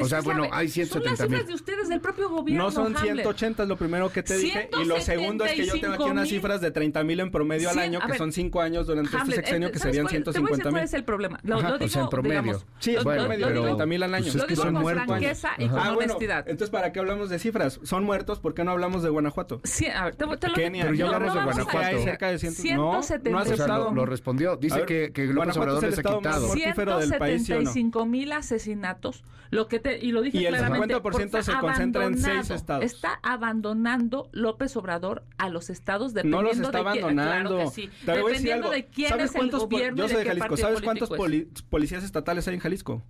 O 0.00 0.04
sea, 0.06 0.18
que, 0.20 0.24
bueno, 0.24 0.48
hay 0.52 0.68
Son 0.68 0.86
170,000. 0.86 1.10
las 1.10 1.18
cifras 1.28 1.46
de 1.48 1.54
ustedes 1.54 1.88
del 1.88 2.00
propio 2.00 2.28
gobierno, 2.30 2.64
No 2.64 2.70
son 2.70 2.96
Hamlet. 2.96 3.02
180, 3.24 3.62
es 3.64 3.68
lo 3.68 3.76
primero 3.76 4.10
que 4.12 4.22
te 4.22 4.36
dije. 4.38 4.70
Y 4.80 4.84
lo 4.86 5.00
segundo 5.00 5.44
es 5.44 5.52
que 5.52 5.66
yo 5.66 5.72
tengo 5.74 5.94
aquí 5.94 6.02
unas 6.04 6.28
75,000. 6.28 6.28
cifras 6.28 6.60
de 6.60 6.70
30 6.70 7.04
mil 7.04 7.20
en 7.20 7.30
promedio 7.30 7.68
al 7.68 7.76
Cien- 7.76 7.80
año, 7.82 8.00
que 8.00 8.06
ver, 8.08 8.18
son 8.18 8.32
5 8.32 8.60
años 8.60 8.86
durante 8.86 9.08
este 9.08 9.18
Hamlet, 9.18 9.36
sexenio, 9.36 9.66
este, 9.68 9.72
que 9.72 9.78
¿sabes 9.80 9.94
serían 9.96 10.04
cuál- 10.06 10.12
Te 10.12 10.18
voy 10.18 10.22
a 10.22 10.32
decir 10.32 10.32
150 10.32 10.62
cuál 10.70 10.74
mil. 10.74 10.84
es 10.84 10.94
el 10.94 11.04
problema. 11.04 11.40
Lo, 11.42 11.56
Ajá, 11.58 11.68
lo 11.70 11.74
o 11.74 11.78
sea, 11.78 11.86
digo, 11.88 12.00
en 12.02 12.08
promedio. 12.08 12.42
digamos, 12.42 12.66
Sí, 12.78 12.92
lo- 12.92 12.98
es 12.98 13.04
bueno, 13.04 13.20
lo- 13.22 13.26
promedio, 13.28 13.46
lo 13.46 13.48
pero- 13.50 13.60
digo- 13.60 13.76
30 13.76 13.86
mil 13.86 14.02
al 14.02 14.14
año. 14.14 14.22
pues 14.24 14.34
Lo 14.34 14.40
es 14.40 14.46
que 14.46 14.52
digo 14.54 14.62
son 14.62 14.72
con 14.74 14.82
muertos. 14.82 15.06
franqueza 15.06 15.50
y 15.58 15.68
con. 15.68 15.78
Ah, 15.78 15.92
bueno, 15.92 16.14
honestidad. 16.14 16.48
entonces 16.48 16.70
¿para 16.70 16.92
qué 16.92 16.98
hablamos 17.00 17.30
de 17.30 17.38
cifras? 17.38 17.80
Son 17.82 18.04
muertos, 18.04 18.38
¿por 18.40 18.54
qué 18.54 18.64
no 18.64 18.70
hablamos 18.70 19.02
de 19.02 19.08
Guanajuato? 19.10 19.60
Sí, 19.64 19.86
a 19.86 20.04
ver, 20.06 20.14
te, 20.16 20.26
te 20.36 20.48
lo 20.48 20.54
Kenia, 20.54 20.84
Pero 20.84 20.94
ya 20.94 21.04
no, 21.06 21.12
hablamos 21.12 21.34
no 21.34 21.40
de 21.40 21.44
Guanajuato. 21.46 21.86
hay 21.86 22.02
cerca 22.04 22.28
de 22.28 22.38
100. 22.38 22.52
170. 22.54 23.30
No, 23.38 23.44
sea, 23.44 23.54
aceptado. 23.54 23.84
lo, 23.90 23.94
lo 23.96 24.06
respondió. 24.06 24.56
Dice 24.56 24.76
ver, 24.78 24.86
que, 24.86 25.12
que 25.12 25.22
López 25.22 25.36
Guanajuato 25.36 25.60
Obrador 25.62 25.84
les 25.84 25.98
ha 25.98 26.02
quitado. 26.02 26.46
mortífero 26.48 26.98
del 26.98 27.12
país, 27.18 27.44
¿sí 27.46 27.52
o 27.52 27.56
no? 27.56 27.60
175 27.72 28.06
mil 28.06 28.32
asesinatos, 28.32 29.24
lo 29.50 29.68
que 29.68 29.78
te, 29.82 29.98
y 30.04 30.12
lo 30.12 30.22
dije 30.22 30.38
Y 30.38 30.46
el 30.46 30.54
claramente. 30.56 30.94
50% 30.96 31.02
por- 31.02 31.42
se 31.44 31.52
concentra 31.58 32.04
en 32.06 32.16
seis 32.18 32.50
estados. 32.50 32.84
Está 32.84 33.18
abandonando 33.22 34.28
López 34.32 34.76
Obrador 34.76 35.24
a 35.38 35.48
los 35.48 35.68
estados 35.70 36.12
No 36.14 36.22
dependiendo 36.22 36.42
los 36.42 36.60
está 36.68 36.78
de 36.78 36.90
quién. 36.92 37.04
abandonando. 37.04 37.54
Claro 37.56 37.70
sí. 37.70 37.90
Dependiendo 38.06 38.70
de 38.70 38.86
quién 38.86 39.08
¿Sabes 39.10 39.34
es 39.34 39.36
el 39.36 39.50
gobierno 39.50 39.96
Yo 39.98 40.08
soy 40.08 40.16
de 40.18 40.24
de 40.24 40.28
Jalisco. 40.30 40.56
¿Sabes 40.56 40.80
cuántos 40.80 41.10
poli- 41.10 41.48
policías 41.68 42.04
estatales 42.04 42.48
hay 42.48 42.54
en 42.54 42.60
Jalisco? 42.60 43.02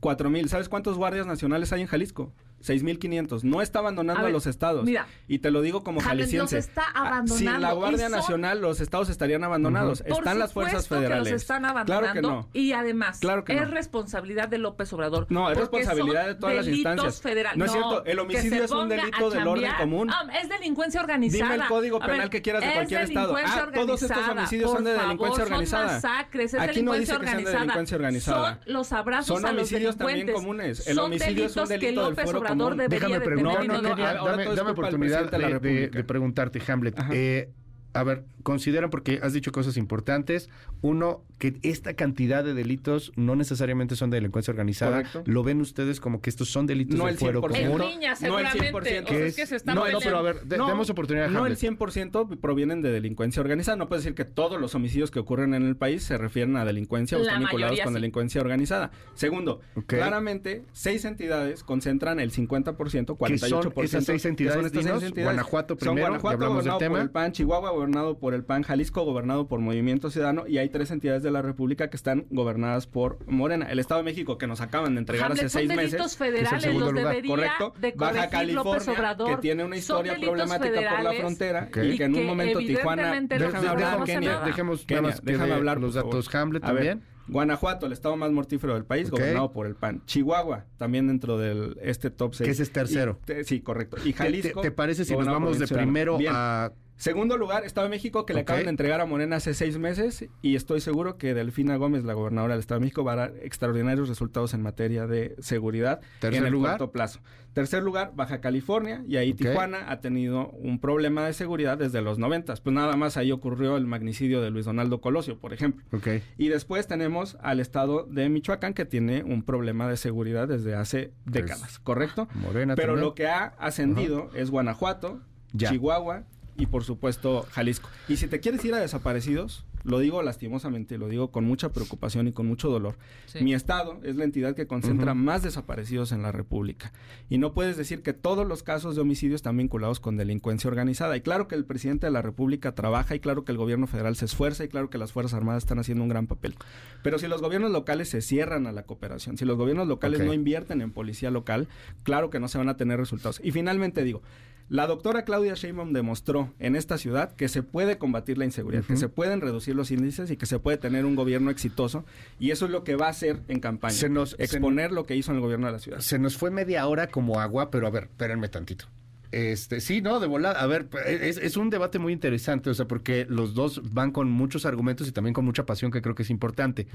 Cuatro 0.00 0.30
mil. 0.30 0.48
¿Sabes 0.48 0.68
cuántos 0.68 0.96
guardias 0.96 1.26
nacionales 1.26 1.72
hay 1.72 1.80
en 1.80 1.86
Jalisco? 1.86 2.32
6.500. 2.64 3.42
No 3.44 3.62
está 3.62 3.78
abandonando 3.80 4.18
A 4.18 4.22
a, 4.22 4.24
ver, 4.24 4.32
los 4.32 4.46
estados. 4.46 4.84
mira. 4.84 5.06
y 5.26 5.38
te 5.38 5.50
lo 5.50 5.60
digo 5.62 5.82
como 5.84 6.00
jalisciense. 6.00 6.56
los 6.56 6.66
está 6.66 6.82
Ah, 6.94 7.06
abandonando 7.08 7.34
Sin 7.36 7.60
la 7.60 7.72
Guardia 7.72 8.08
son- 8.08 8.12
Nacional, 8.18 8.60
los 8.60 8.80
estados 8.80 9.08
estarían 9.08 9.44
abandonados. 9.44 10.02
Por 10.02 10.18
Están 10.18 10.38
las 10.38 10.52
fuerzas 10.52 10.88
federales. 10.88 11.24
Que 11.24 11.32
los 11.32 11.42
están 11.42 11.64
abandonando 11.64 12.10
Claro 12.10 12.14
que 12.14 12.22
no. 12.22 12.48
y 12.52 12.72
además 12.72 13.18
Claro 13.20 13.44
que 13.44 13.54
es 13.54 13.60
no. 13.62 13.68
responsabilidad 13.68 14.48
de 14.48 14.58
López 14.58 14.92
Obrador. 14.92 15.26
No, 15.30 15.50
es 15.50 15.56
responsabilidad 15.58 16.22
son 16.24 16.28
de 16.28 16.34
todas 16.36 16.56
las 16.56 16.64
delitos 16.66 16.90
instancias. 16.92 17.22
federales. 17.22 17.58
No 17.58 17.64
es 17.64 17.72
cierto, 17.72 18.04
el 18.04 18.18
homicidio 18.18 18.64
es 18.64 18.70
un 18.70 18.88
delito 18.88 19.26
a 19.26 19.30
del 19.34 19.46
orden 19.46 19.72
común. 19.78 20.10
Ah, 20.10 20.26
es 20.42 20.48
delincuencia 20.48 21.00
organizada. 21.00 21.52
Dime 21.52 21.62
el 21.64 21.68
código 21.68 21.96
A 22.02 22.06
ver, 22.06 22.10
penal 22.16 22.30
que 22.30 22.42
quieras 22.42 22.62
de 22.62 22.68
es 22.68 22.74
cualquier 22.74 23.02
estado. 23.02 23.36
Ah, 23.36 23.68
todos 23.74 24.02
estos 24.02 24.28
homicidios 24.28 24.70
son 24.72 24.84
de 24.84 24.94
Por 24.94 25.02
delincuencia 25.02 25.36
favor, 25.44 25.52
organizada. 25.52 26.00
Son 26.00 26.10
masacres, 26.10 26.54
es 26.54 26.60
Aquí 26.60 26.82
no 26.82 26.92
dice 26.94 27.16
que 27.18 27.26
sean 27.26 27.44
de 27.44 27.50
delincuencia 27.50 27.96
organizada. 27.96 28.58
Son 28.64 28.72
los 28.74 28.92
abrazos 28.92 29.26
Son 29.26 29.46
a 29.46 29.52
los 29.52 29.60
homicidios 29.70 29.96
también 29.96 30.32
comunes. 30.32 30.86
El 30.86 30.96
Son 30.96 31.04
homicidio 31.06 31.46
es 31.46 31.56
un 31.56 31.68
delito 31.68 32.06
del 32.10 32.14
fuero 32.14 32.42
Obrador 32.52 32.72
común. 32.72 32.78
debería 32.78 32.98
Déjame 33.08 33.18
de 33.18 33.24
preguntar, 33.24 33.60
tener 33.60 33.68
No, 33.68 33.74
no, 33.74 33.82
no, 33.82 33.88
dominado. 33.90 34.18
ahora 34.18 34.32
dame, 34.54 34.70
oportunidad 34.70 35.30
de 35.30 36.04
preguntarte, 36.04 36.62
Hamlet. 36.70 36.98
Eh, 37.12 37.50
a 37.94 38.02
ver, 38.04 38.24
consideran, 38.42 38.90
porque 38.90 39.18
has 39.22 39.32
dicho 39.32 39.50
cosas 39.50 39.76
importantes, 39.76 40.48
uno, 40.82 41.24
que 41.38 41.58
esta 41.62 41.94
cantidad 41.94 42.44
de 42.44 42.52
delitos 42.54 43.12
no 43.16 43.34
necesariamente 43.36 43.96
son 43.96 44.10
de 44.10 44.16
delincuencia 44.18 44.50
organizada. 44.52 44.98
Correcto. 44.98 45.22
¿Lo 45.26 45.42
ven 45.42 45.60
ustedes 45.60 46.00
como 46.00 46.20
que 46.20 46.30
estos 46.30 46.48
son 46.50 46.66
delitos 46.66 46.98
No 46.98 47.06
de 47.06 47.12
el 47.12 47.16
fuero 47.18 47.40
100%. 47.42 47.56
En 47.56 47.64
común? 47.72 47.78
No 47.78 47.88
el 48.10 48.16
seguramente. 48.16 48.72
100%. 48.72 48.78
O 48.78 48.82
sea, 48.84 49.04
¿Qué 49.04 49.26
es 49.26 49.36
que 49.36 49.42
es? 49.42 49.48
se 49.48 49.56
están 49.56 49.74
No, 49.74 49.88
no, 49.90 49.98
pero 50.00 50.18
a 50.18 50.22
ver, 50.22 50.42
de- 50.42 50.58
No, 50.58 50.66
demos 50.68 50.90
oportunidad 50.90 51.26
a 51.26 51.30
No, 51.30 51.46
el 51.46 51.52
Hamlet. 51.52 51.58
100% 51.78 52.38
provienen 52.40 52.82
de 52.82 52.90
delincuencia 52.90 53.40
organizada. 53.40 53.76
No 53.76 53.88
puedes 53.88 54.04
decir 54.04 54.14
que 54.14 54.24
todos 54.24 54.60
los 54.60 54.74
homicidios 54.74 55.10
que 55.10 55.18
ocurren 55.18 55.54
en 55.54 55.64
el 55.66 55.76
país 55.76 56.02
se 56.02 56.18
refieren 56.18 56.56
a 56.56 56.64
delincuencia 56.64 57.16
o 57.16 57.20
La 57.20 57.26
están 57.26 57.40
vinculados 57.42 57.80
con 57.80 57.88
sí. 57.88 57.94
delincuencia 57.94 58.40
organizada. 58.40 58.90
Segundo, 59.14 59.60
claramente, 59.86 60.64
seis 60.72 61.04
entidades 61.04 61.62
concentran 61.64 62.20
el 62.20 62.30
50%, 62.32 63.16
¿Qué 63.26 63.38
son 63.38 63.62
48%. 63.62 63.82
esas 63.84 64.04
seis 64.04 64.22
¿Qué 64.22 64.28
entidades? 64.28 64.66
estas 64.66 64.84
seis 64.84 65.00
Dinos, 65.14 65.24
Guanajuato 65.24 65.76
primero, 65.76 66.06
Guanajuato, 66.08 66.34
hablamos 66.44 66.64
del 66.64 66.78
tema. 66.78 67.08
PAN, 67.12 67.32
Chihuahua, 67.32 67.70
gobernado 67.88 68.18
por 68.18 68.34
el 68.34 68.44
PAN, 68.44 68.62
Jalisco, 68.64 69.02
gobernado 69.04 69.48
por 69.48 69.60
Movimiento 69.60 70.10
Ciudadano, 70.10 70.46
y 70.46 70.58
hay 70.58 70.68
tres 70.68 70.90
entidades 70.90 71.22
de 71.22 71.30
la 71.30 71.40
República 71.42 71.88
que 71.88 71.96
están 71.96 72.26
gobernadas 72.30 72.86
por 72.86 73.18
Morena. 73.26 73.66
El 73.70 73.78
Estado 73.78 74.00
de 74.00 74.04
México, 74.04 74.36
que 74.36 74.46
nos 74.46 74.60
acaban 74.60 74.94
de 74.94 75.00
entregar 75.00 75.30
Hamlet, 75.30 75.46
hace 75.46 75.58
seis 75.58 75.68
delitos 75.68 75.92
meses. 75.92 76.16
federales, 76.18 76.62
segundo 76.62 76.92
los 76.92 76.94
lugar, 77.02 77.16
Correcto. 77.26 77.74
de 77.80 77.92
Baja 77.96 78.28
California, 78.28 78.92
Obrador. 78.92 79.30
que 79.30 79.36
tiene 79.38 79.64
una 79.64 79.76
historia 79.76 80.16
problemática 80.20 80.80
por 80.96 81.02
la 81.02 81.12
frontera 81.14 81.70
y 81.82 81.96
que 81.96 82.04
en 82.04 82.14
un 82.14 82.26
momento 82.26 82.58
Tijuana... 82.58 83.20
De- 83.20 83.38
Déjame 83.38 83.60
de- 83.62 83.68
hablar, 83.68 84.04
dejemos, 84.44 84.84
Kenia. 84.84 85.02
Kenia, 85.02 85.16
déjame 85.22 85.48
de 85.48 85.54
hablar, 85.54 85.80
los 85.80 85.94
datos. 85.94 86.34
Hamlet 86.34 86.62
también. 86.62 87.02
Guanajuato, 87.30 87.84
el 87.84 87.92
estado 87.92 88.16
más 88.16 88.30
mortífero 88.32 88.72
del 88.72 88.86
país, 88.86 89.10
gobernado 89.10 89.52
por 89.52 89.66
el 89.66 89.74
PAN. 89.74 90.02
Chihuahua, 90.06 90.64
también 90.78 91.08
dentro 91.08 91.36
del 91.36 91.76
este 91.82 92.10
top 92.10 92.34
6. 92.34 92.46
Que 92.46 92.52
ese 92.52 92.62
es 92.62 92.72
tercero. 92.72 93.18
sí, 93.44 93.60
correcto. 93.60 93.98
Y 94.02 94.12
¿Te- 94.12 94.18
Jalisco. 94.18 94.60
¿Te, 94.62 94.68
te 94.70 94.74
parece 94.74 95.04
si 95.04 95.14
nos 95.14 95.26
vamos 95.26 95.58
de 95.58 95.66
primero 95.66 96.16
Bien. 96.16 96.32
a... 96.34 96.72
Segundo 96.98 97.36
lugar, 97.36 97.64
Estado 97.64 97.86
de 97.86 97.90
México, 97.90 98.26
que 98.26 98.34
le 98.34 98.40
acaban 98.40 98.64
de 98.64 98.70
entregar 98.70 99.00
a 99.00 99.06
Morena 99.06 99.36
hace 99.36 99.54
seis 99.54 99.78
meses 99.78 100.28
y 100.42 100.56
estoy 100.56 100.80
seguro 100.80 101.16
que 101.16 101.32
Delfina 101.32 101.76
Gómez, 101.76 102.02
la 102.02 102.12
gobernadora 102.12 102.54
del 102.54 102.60
Estado 102.60 102.80
de 102.80 102.86
México, 102.86 103.04
va 103.04 103.12
a 103.12 103.16
dar 103.16 103.34
extraordinarios 103.40 104.08
resultados 104.08 104.52
en 104.52 104.62
materia 104.62 105.06
de 105.06 105.36
seguridad 105.38 106.00
en 106.22 106.44
el 106.44 106.52
lugar. 106.52 106.72
corto 106.78 106.90
plazo. 106.90 107.20
Tercer 107.52 107.84
lugar, 107.84 108.12
Baja 108.16 108.40
California 108.40 109.04
y 109.06 109.16
ahí. 109.16 109.32
Tijuana 109.32 109.90
ha 109.90 110.00
tenido 110.00 110.50
un 110.50 110.80
problema 110.80 111.24
de 111.24 111.32
seguridad 111.34 111.78
desde 111.78 112.02
los 112.02 112.18
noventas. 112.18 112.60
Pues 112.60 112.74
nada 112.74 112.96
más 112.96 113.16
ahí 113.16 113.30
ocurrió 113.30 113.76
el 113.76 113.86
magnicidio 113.86 114.40
de 114.42 114.50
Luis 114.50 114.64
Donaldo 114.64 115.00
Colosio, 115.00 115.38
por 115.38 115.52
ejemplo. 115.52 115.84
Ok. 115.92 116.08
Y 116.36 116.48
después 116.48 116.88
tenemos 116.88 117.36
al 117.40 117.60
estado 117.60 118.04
de 118.04 118.28
Michoacán 118.28 118.74
que 118.74 118.84
tiene 118.84 119.22
un 119.22 119.44
problema 119.44 119.88
de 119.88 119.96
seguridad 119.96 120.48
desde 120.48 120.74
hace 120.74 121.12
décadas, 121.24 121.78
¿correcto? 121.78 122.26
Morena 122.34 122.74
Pero 122.74 122.94
también. 122.94 123.04
lo 123.08 123.14
que 123.14 123.28
ha 123.28 123.54
ascendido 123.58 124.30
es 124.34 124.50
Guanajuato, 124.50 125.20
Ya. 125.52 125.70
Chihuahua 125.70 126.24
y 126.58 126.66
por 126.66 126.84
supuesto 126.84 127.46
Jalisco. 127.52 127.88
Y 128.08 128.16
si 128.16 128.26
te 128.26 128.40
quieres 128.40 128.64
ir 128.64 128.74
a 128.74 128.78
desaparecidos, 128.78 129.64
lo 129.84 130.00
digo 130.00 130.22
lastimosamente, 130.22 130.98
lo 130.98 131.08
digo 131.08 131.30
con 131.30 131.44
mucha 131.44 131.70
preocupación 131.70 132.26
y 132.28 132.32
con 132.32 132.46
mucho 132.46 132.68
dolor. 132.68 132.96
Sí. 133.26 133.42
Mi 133.42 133.54
estado 133.54 134.00
es 134.02 134.16
la 134.16 134.24
entidad 134.24 134.54
que 134.54 134.66
concentra 134.66 135.14
más 135.14 135.42
desaparecidos 135.42 136.12
en 136.12 136.22
la 136.22 136.32
República. 136.32 136.92
Y 137.30 137.38
no 137.38 137.54
puedes 137.54 137.76
decir 137.76 138.02
que 138.02 138.12
todos 138.12 138.46
los 138.46 138.62
casos 138.62 138.96
de 138.96 139.02
homicidio 139.02 139.36
están 139.36 139.56
vinculados 139.56 140.00
con 140.00 140.16
delincuencia 140.16 140.68
organizada. 140.68 141.16
Y 141.16 141.20
claro 141.20 141.48
que 141.48 141.54
el 141.54 141.64
presidente 141.64 142.06
de 142.06 142.10
la 142.10 142.22
República 142.22 142.74
trabaja 142.74 143.14
y 143.14 143.20
claro 143.20 143.44
que 143.44 143.52
el 143.52 143.58
gobierno 143.58 143.86
federal 143.86 144.16
se 144.16 144.24
esfuerza 144.24 144.64
y 144.64 144.68
claro 144.68 144.90
que 144.90 144.98
las 144.98 145.12
Fuerzas 145.12 145.34
Armadas 145.34 145.62
están 145.62 145.78
haciendo 145.78 146.02
un 146.02 146.10
gran 146.10 146.26
papel. 146.26 146.54
Pero 147.02 147.18
si 147.18 147.28
los 147.28 147.40
gobiernos 147.40 147.70
locales 147.70 148.08
se 148.08 148.20
cierran 148.20 148.66
a 148.66 148.72
la 148.72 148.82
cooperación, 148.82 149.38
si 149.38 149.44
los 149.44 149.56
gobiernos 149.56 149.86
locales 149.86 150.20
no 150.20 150.34
invierten 150.34 150.82
en 150.82 150.90
policía 150.90 151.30
local, 151.30 151.68
claro 152.02 152.30
que 152.30 152.40
no 152.40 152.48
se 152.48 152.58
van 152.58 152.68
a 152.68 152.76
tener 152.76 152.98
resultados. 152.98 153.40
Y 153.44 153.52
finalmente 153.52 154.02
digo, 154.02 154.22
la 154.68 154.86
doctora 154.86 155.24
Claudia 155.24 155.54
Sheinbaum 155.54 155.92
demostró 155.92 156.52
en 156.58 156.76
esta 156.76 156.98
ciudad 156.98 157.32
que 157.36 157.48
se 157.48 157.62
puede 157.62 157.96
combatir 157.98 158.36
la 158.38 158.44
inseguridad, 158.44 158.84
que 158.84 158.96
se 158.96 159.08
pueden 159.08 159.40
reducir 159.40 159.74
los 159.74 159.90
índices 159.90 160.30
y 160.30 160.36
que 160.36 160.44
se 160.46 160.58
puede 160.58 160.76
tener 160.76 161.06
un 161.06 161.14
gobierno 161.16 161.50
exitoso. 161.50 162.04
Y 162.38 162.50
eso 162.50 162.66
es 162.66 162.70
lo 162.70 162.84
que 162.84 162.94
va 162.96 163.06
a 163.06 163.10
hacer 163.10 163.40
en 163.48 163.60
campaña. 163.60 163.94
Se 163.94 164.08
nos- 164.10 164.30
se- 164.30 164.42
exponer 164.42 164.92
lo 164.92 165.04
que 165.04 165.16
hizo 165.16 165.30
en 165.30 165.36
el 165.36 165.40
gobierno 165.42 165.66
de 165.66 165.72
la 165.72 165.78
ciudad. 165.78 166.00
Se 166.00 166.18
nos 166.18 166.36
fue 166.36 166.50
media 166.50 166.86
hora 166.86 167.06
como 167.08 167.40
agua, 167.40 167.70
pero 167.70 167.86
a 167.86 167.90
ver, 167.90 168.04
espérenme 168.04 168.48
tantito. 168.48 168.84
Este, 169.30 169.80
sí, 169.80 170.00
no, 170.00 170.20
de 170.20 170.26
volada. 170.26 170.60
A 170.60 170.66
ver, 170.66 170.88
es, 171.06 171.36
es 171.38 171.56
un 171.58 171.68
debate 171.70 171.98
muy 171.98 172.12
interesante, 172.14 172.70
o 172.70 172.74
sea, 172.74 172.86
porque 172.88 173.26
los 173.28 173.54
dos 173.54 173.92
van 173.92 174.10
con 174.10 174.30
muchos 174.30 174.64
argumentos 174.66 175.06
y 175.08 175.12
también 175.12 175.34
con 175.34 175.44
mucha 175.44 175.66
pasión 175.66 175.90
que 175.90 176.00
creo 176.02 176.14
que 176.14 176.22
es 176.22 176.30
importante. 176.30 176.86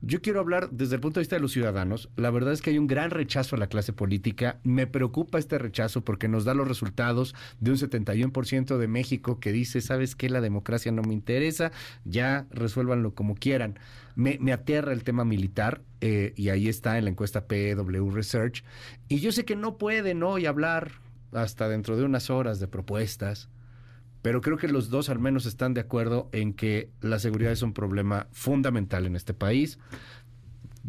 Yo 0.00 0.22
quiero 0.22 0.38
hablar 0.38 0.70
desde 0.70 0.94
el 0.94 1.00
punto 1.00 1.18
de 1.18 1.22
vista 1.22 1.36
de 1.36 1.42
los 1.42 1.52
ciudadanos. 1.52 2.08
La 2.16 2.30
verdad 2.30 2.52
es 2.52 2.62
que 2.62 2.70
hay 2.70 2.78
un 2.78 2.86
gran 2.86 3.10
rechazo 3.10 3.56
a 3.56 3.58
la 3.58 3.66
clase 3.66 3.92
política. 3.92 4.60
Me 4.62 4.86
preocupa 4.86 5.38
este 5.38 5.58
rechazo 5.58 6.04
porque 6.04 6.28
nos 6.28 6.44
da 6.44 6.54
los 6.54 6.68
resultados 6.68 7.34
de 7.58 7.72
un 7.72 7.78
71% 7.78 8.78
de 8.78 8.88
México 8.88 9.40
que 9.40 9.50
dice, 9.50 9.80
¿sabes 9.80 10.14
qué? 10.14 10.28
La 10.28 10.40
democracia 10.40 10.92
no 10.92 11.02
me 11.02 11.14
interesa, 11.14 11.72
ya 12.04 12.46
resuélvanlo 12.50 13.14
como 13.14 13.34
quieran. 13.34 13.78
Me, 14.14 14.38
me 14.40 14.52
aterra 14.52 14.92
el 14.92 15.02
tema 15.02 15.24
militar 15.24 15.82
eh, 16.00 16.32
y 16.36 16.50
ahí 16.50 16.68
está 16.68 16.98
en 16.98 17.04
la 17.04 17.10
encuesta 17.10 17.46
PW 17.46 18.10
Research. 18.10 18.64
Y 19.08 19.18
yo 19.18 19.32
sé 19.32 19.44
que 19.44 19.56
no 19.56 19.78
pueden 19.78 20.22
hoy 20.22 20.46
hablar 20.46 20.92
hasta 21.32 21.68
dentro 21.68 21.96
de 21.96 22.04
unas 22.04 22.30
horas 22.30 22.60
de 22.60 22.68
propuestas, 22.68 23.48
pero 24.22 24.40
creo 24.40 24.56
que 24.56 24.68
los 24.68 24.90
dos 24.90 25.08
al 25.08 25.18
menos 25.18 25.46
están 25.46 25.74
de 25.74 25.80
acuerdo 25.80 26.28
en 26.32 26.52
que 26.52 26.90
la 27.00 27.18
seguridad 27.18 27.52
es 27.52 27.62
un 27.62 27.72
problema 27.72 28.28
fundamental 28.32 29.06
en 29.06 29.16
este 29.16 29.34
país. 29.34 29.78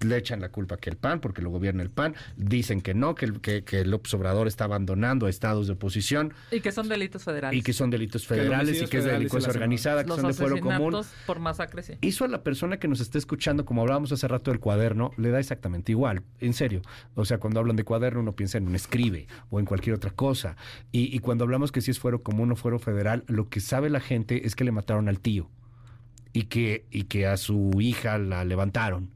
Le 0.02 0.18
echan 0.18 0.40
la 0.42 0.50
culpa 0.50 0.78
que 0.78 0.90
el 0.90 0.98
PAN, 0.98 1.20
porque 1.20 1.42
lo 1.42 1.50
gobierna 1.50 1.84
el 1.84 1.90
PAN, 1.90 2.16
dicen 2.38 2.82
que 2.82 2.94
no, 2.94 3.16
que, 3.16 3.26
el- 3.26 3.42
que, 3.42 3.64
que 3.64 3.86
López 3.86 4.14
Obrador 4.14 4.48
está 4.48 4.66
abandonando 4.66 5.26
a 5.26 5.30
estados 5.30 5.68
de 5.68 5.74
oposición 5.74 6.34
Y 6.52 6.62
que 6.62 6.72
son 6.72 6.90
delitos 6.90 7.24
federales. 7.24 7.60
y 7.60 7.64
que 7.64 7.74
son 7.74 7.90
delitos 7.90 8.24
Que 8.24 8.36
federales 8.36 8.82
y 8.82 8.86
que 8.88 8.98
es 9.00 9.04
de 9.06 9.12
delincuencia 9.12 9.52
organizada, 9.52 10.04
que 10.04 10.10
Los 10.10 10.20
son 10.22 10.28
de 10.28 10.34
fuero 10.34 10.60
común. 10.60 10.96
por 11.26 11.40
masacre, 11.40 11.84
sí. 11.84 11.94
Eso 12.02 12.26
a 12.26 12.28
la 12.28 12.44
persona 12.44 12.78
que 12.80 12.88
nos 12.88 13.00
esté 13.02 13.18
escuchando, 13.18 13.66
como 13.66 13.82
hablábamos 13.82 14.12
hace 14.12 14.28
rato 14.28 14.52
del 14.52 14.60
cuaderno, 14.60 15.12
le 15.18 15.30
da 15.30 15.40
exactamente 15.40 15.92
igual, 15.92 16.22
en 16.40 16.54
serio. 16.54 16.82
O 17.16 17.26
sea, 17.26 17.38
cuando 17.40 17.60
hablan 17.60 17.76
de 17.76 17.84
cuaderno 17.84 18.20
uno 18.22 18.34
piensa 18.36 18.58
en 18.58 18.68
un 18.68 18.76
escribe 18.76 19.28
o 19.50 19.60
en 19.60 19.66
cualquier 19.66 19.96
otra 19.96 20.12
cosa. 20.12 20.56
Y, 20.92 21.16
y 21.16 21.20
cuando 21.20 21.44
hablamos 21.44 21.72
que 21.72 21.82
si 21.82 21.92
es 21.92 22.00
fuero 22.00 22.22
común 22.24 22.52
o 22.52 22.56
fuero 22.56 22.80
federal, 22.80 23.24
lo 23.28 23.50
que 23.50 23.60
sabe 23.60 23.90
la 23.90 24.00
gente 24.00 24.46
es 24.48 24.56
que 24.56 24.64
le 24.64 24.72
mataron 24.72 25.08
al 25.10 25.20
tío 25.20 25.50
y 26.34 26.44
que, 26.44 26.86
y 26.92 27.04
que 27.06 27.26
a 27.28 27.38
su 27.38 27.72
hija 27.80 28.18
la 28.18 28.46
levantaron 28.46 29.10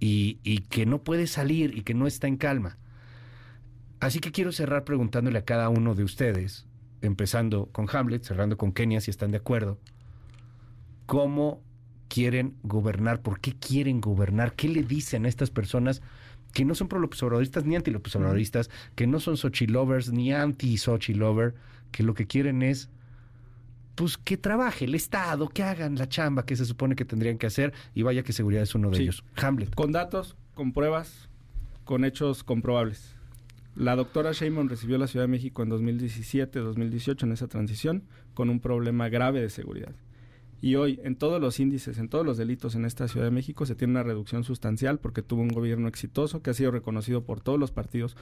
y, 0.00 0.38
y 0.42 0.58
que 0.58 0.86
no 0.86 1.02
puede 1.02 1.26
salir 1.26 1.76
y 1.76 1.82
que 1.82 1.94
no 1.94 2.06
está 2.06 2.26
en 2.28 2.36
calma. 2.36 2.78
Así 4.00 4.20
que 4.20 4.32
quiero 4.32 4.52
cerrar 4.52 4.84
preguntándole 4.84 5.38
a 5.38 5.44
cada 5.44 5.68
uno 5.68 5.94
de 5.94 6.04
ustedes, 6.04 6.66
empezando 7.02 7.66
con 7.72 7.88
Hamlet, 7.92 8.22
cerrando 8.22 8.56
con 8.56 8.72
Kenia, 8.72 9.00
si 9.00 9.10
están 9.10 9.30
de 9.30 9.38
acuerdo 9.38 9.78
cómo 11.08 11.62
quieren 12.08 12.54
gobernar, 12.62 13.22
por 13.22 13.40
qué 13.40 13.54
quieren 13.54 14.00
gobernar, 14.00 14.54
qué 14.54 14.68
le 14.68 14.82
dicen 14.82 15.24
a 15.24 15.28
estas 15.28 15.50
personas 15.50 16.02
que 16.52 16.66
no 16.66 16.74
son 16.74 16.88
pro 16.88 16.98
López 16.98 17.22
Obradoristas 17.22 17.64
ni 17.64 17.76
anti 17.76 17.90
López 17.90 18.14
Obradoristas, 18.16 18.68
que 18.94 19.06
no 19.06 19.18
son 19.18 19.38
Sochi 19.38 19.66
lovers 19.66 20.12
ni 20.12 20.34
anti 20.34 20.76
Sochi 20.76 21.14
lover, 21.14 21.54
que 21.92 22.02
lo 22.02 22.12
que 22.12 22.26
quieren 22.26 22.62
es 22.62 22.90
pues 23.98 24.16
que 24.16 24.36
trabaje 24.36 24.84
el 24.84 24.94
Estado, 24.94 25.48
que 25.48 25.64
hagan 25.64 25.96
la 25.96 26.08
chamba 26.08 26.46
que 26.46 26.54
se 26.54 26.64
supone 26.64 26.94
que 26.94 27.04
tendrían 27.04 27.36
que 27.36 27.48
hacer 27.48 27.74
y 27.94 28.02
vaya 28.02 28.22
que 28.22 28.32
seguridad 28.32 28.62
es 28.62 28.74
uno 28.76 28.90
de 28.90 28.96
Sí. 28.96 29.02
ellos. 29.02 29.24
Hamlet. 29.36 29.74
Con 29.74 29.90
datos, 29.90 30.36
con 30.54 30.72
pruebas, 30.72 31.28
con 31.84 32.04
hechos 32.04 32.44
comprobables. 32.44 33.16
La 33.74 33.96
doctora 33.96 34.30
Sheinbaum 34.32 34.68
recibió 34.68 34.98
la 34.98 35.08
Ciudad 35.08 35.24
de 35.24 35.28
México 35.32 35.64
en 35.64 35.68
2017, 35.68 36.60
2018 36.60 37.26
en 37.26 37.32
esa 37.32 37.48
transición 37.48 38.04
con 38.34 38.50
un 38.50 38.60
problema 38.60 39.08
grave 39.08 39.40
de 39.40 39.50
seguridad. 39.50 39.92
Y 40.60 40.74
hoy, 40.74 40.98
en 41.04 41.14
todos 41.14 41.40
los 41.40 41.60
índices, 41.60 41.98
en 41.98 42.08
todos 42.08 42.26
los 42.26 42.36
delitos 42.36 42.74
en 42.74 42.84
esta 42.84 43.06
Ciudad 43.06 43.26
de 43.26 43.30
México, 43.30 43.64
se 43.64 43.76
tiene 43.76 43.92
una 43.92 44.02
reducción 44.02 44.42
sustancial 44.42 44.98
porque 44.98 45.22
tuvo 45.22 45.42
un 45.42 45.48
gobierno 45.48 45.86
exitoso 45.86 46.42
que 46.42 46.50
ha 46.50 46.54
sido 46.54 46.72
reconocido 46.72 47.22
por 47.22 47.40
todos 47.40 47.60
los 47.60 47.70
partidos, 47.70 48.16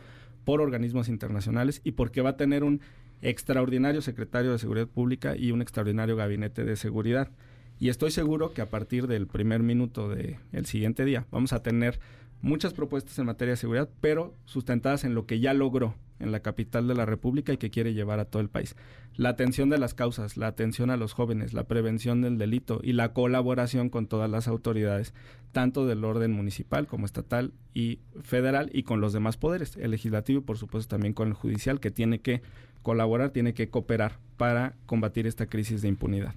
por 0.44 0.60
organismos 0.60 1.08
internacionales 1.08 1.80
y 1.82 1.92
porque 1.92 2.20
va 2.20 2.30
a 2.30 2.36
tener 2.36 2.62
un 2.62 2.80
extraordinario 3.22 4.02
secretario 4.02 4.52
de 4.52 4.58
Seguridad 4.58 4.86
Pública 4.86 5.34
y 5.34 5.50
un 5.50 5.62
extraordinario 5.62 6.16
gabinete 6.16 6.64
de 6.64 6.76
seguridad. 6.76 7.30
Y 7.78 7.88
estoy 7.88 8.10
seguro 8.10 8.52
que 8.52 8.62
a 8.62 8.70
partir 8.70 9.06
del 9.06 9.26
primer 9.26 9.62
minuto 9.62 10.08
del 10.08 10.66
siguiente 10.66 11.04
día 11.04 11.26
vamos 11.30 11.52
a 11.52 11.62
tener 11.62 12.00
muchas 12.40 12.74
propuestas 12.74 13.18
en 13.18 13.26
materia 13.26 13.52
de 13.52 13.56
seguridad, 13.56 13.88
pero 14.00 14.34
sustentadas 14.44 15.04
en 15.04 15.14
lo 15.14 15.26
que 15.26 15.40
ya 15.40 15.54
logró 15.54 15.94
en 16.18 16.32
la 16.32 16.40
capital 16.40 16.88
de 16.88 16.94
la 16.94 17.06
República 17.06 17.52
y 17.52 17.58
que 17.58 17.70
quiere 17.70 17.94
llevar 17.94 18.20
a 18.20 18.24
todo 18.24 18.40
el 18.40 18.48
país. 18.48 18.76
La 19.16 19.30
atención 19.30 19.70
de 19.70 19.78
las 19.78 19.94
causas, 19.94 20.36
la 20.36 20.46
atención 20.46 20.90
a 20.90 20.96
los 20.96 21.12
jóvenes, 21.12 21.52
la 21.52 21.64
prevención 21.64 22.22
del 22.22 22.38
delito 22.38 22.80
y 22.82 22.92
la 22.92 23.12
colaboración 23.12 23.88
con 23.88 24.06
todas 24.06 24.30
las 24.30 24.48
autoridades, 24.48 25.14
tanto 25.52 25.86
del 25.86 26.04
orden 26.04 26.32
municipal 26.32 26.86
como 26.86 27.06
estatal 27.06 27.52
y 27.74 28.00
federal 28.22 28.70
y 28.72 28.82
con 28.82 29.00
los 29.00 29.12
demás 29.12 29.36
poderes, 29.36 29.76
el 29.76 29.90
legislativo 29.90 30.40
y 30.40 30.44
por 30.44 30.58
supuesto 30.58 30.90
también 30.96 31.14
con 31.14 31.28
el 31.28 31.34
judicial 31.34 31.80
que 31.80 31.90
tiene 31.90 32.20
que 32.20 32.42
colaborar, 32.82 33.30
tiene 33.30 33.54
que 33.54 33.68
cooperar 33.68 34.18
para 34.36 34.74
combatir 34.86 35.26
esta 35.26 35.46
crisis 35.46 35.82
de 35.82 35.88
impunidad. 35.88 36.34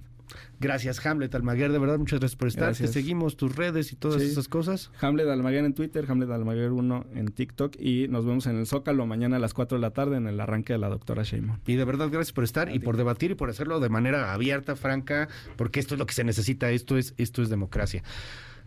Gracias, 0.60 1.04
Hamlet 1.06 1.34
Almaguer, 1.34 1.72
de 1.72 1.78
verdad, 1.78 1.98
muchas 1.98 2.20
gracias 2.20 2.36
por 2.36 2.48
estar. 2.48 2.64
Gracias. 2.66 2.90
Te 2.90 3.00
seguimos 3.00 3.36
tus 3.36 3.56
redes 3.56 3.92
y 3.92 3.96
todas 3.96 4.20
Sí. 4.22 4.28
esas 4.28 4.48
cosas. 4.48 4.90
Hamlet 5.00 5.26
Almaguer 5.28 5.64
en 5.64 5.74
Twitter, 5.74 6.04
Hamlet 6.08 6.30
Almaguer 6.30 6.72
1 6.72 7.06
en 7.14 7.28
TikTok 7.28 7.76
y 7.80 8.08
nos 8.08 8.26
vemos 8.26 8.46
en 8.46 8.58
el 8.58 8.66
Zócalo 8.66 9.06
mañana 9.06 9.36
a 9.36 9.38
las 9.38 9.54
4 9.54 9.78
de 9.78 9.82
la 9.82 9.90
tarde 9.92 10.16
en 10.16 10.26
el 10.26 10.38
arranque 10.40 10.72
de 10.74 10.78
la 10.78 10.88
doctora 10.88 11.22
Sheinbaum. 11.22 11.58
Y 11.66 11.76
de 11.76 11.84
verdad, 11.84 12.08
gracias 12.10 12.32
por 12.32 12.44
estar 12.44 12.74
y 12.74 12.78
por 12.78 12.96
debatir 12.96 13.30
y 13.30 13.34
por 13.34 13.48
hacerlo 13.50 13.80
de 13.80 13.88
manera 13.88 14.32
abierta, 14.34 14.76
franca, 14.76 15.28
porque 15.56 15.80
esto 15.80 15.94
es 15.94 15.98
lo 15.98 16.06
que 16.06 16.14
se 16.14 16.24
necesita, 16.24 16.70
esto 16.70 16.98
es, 16.98 17.14
esto 17.16 17.42
es 17.42 17.48
democracia. 17.48 18.02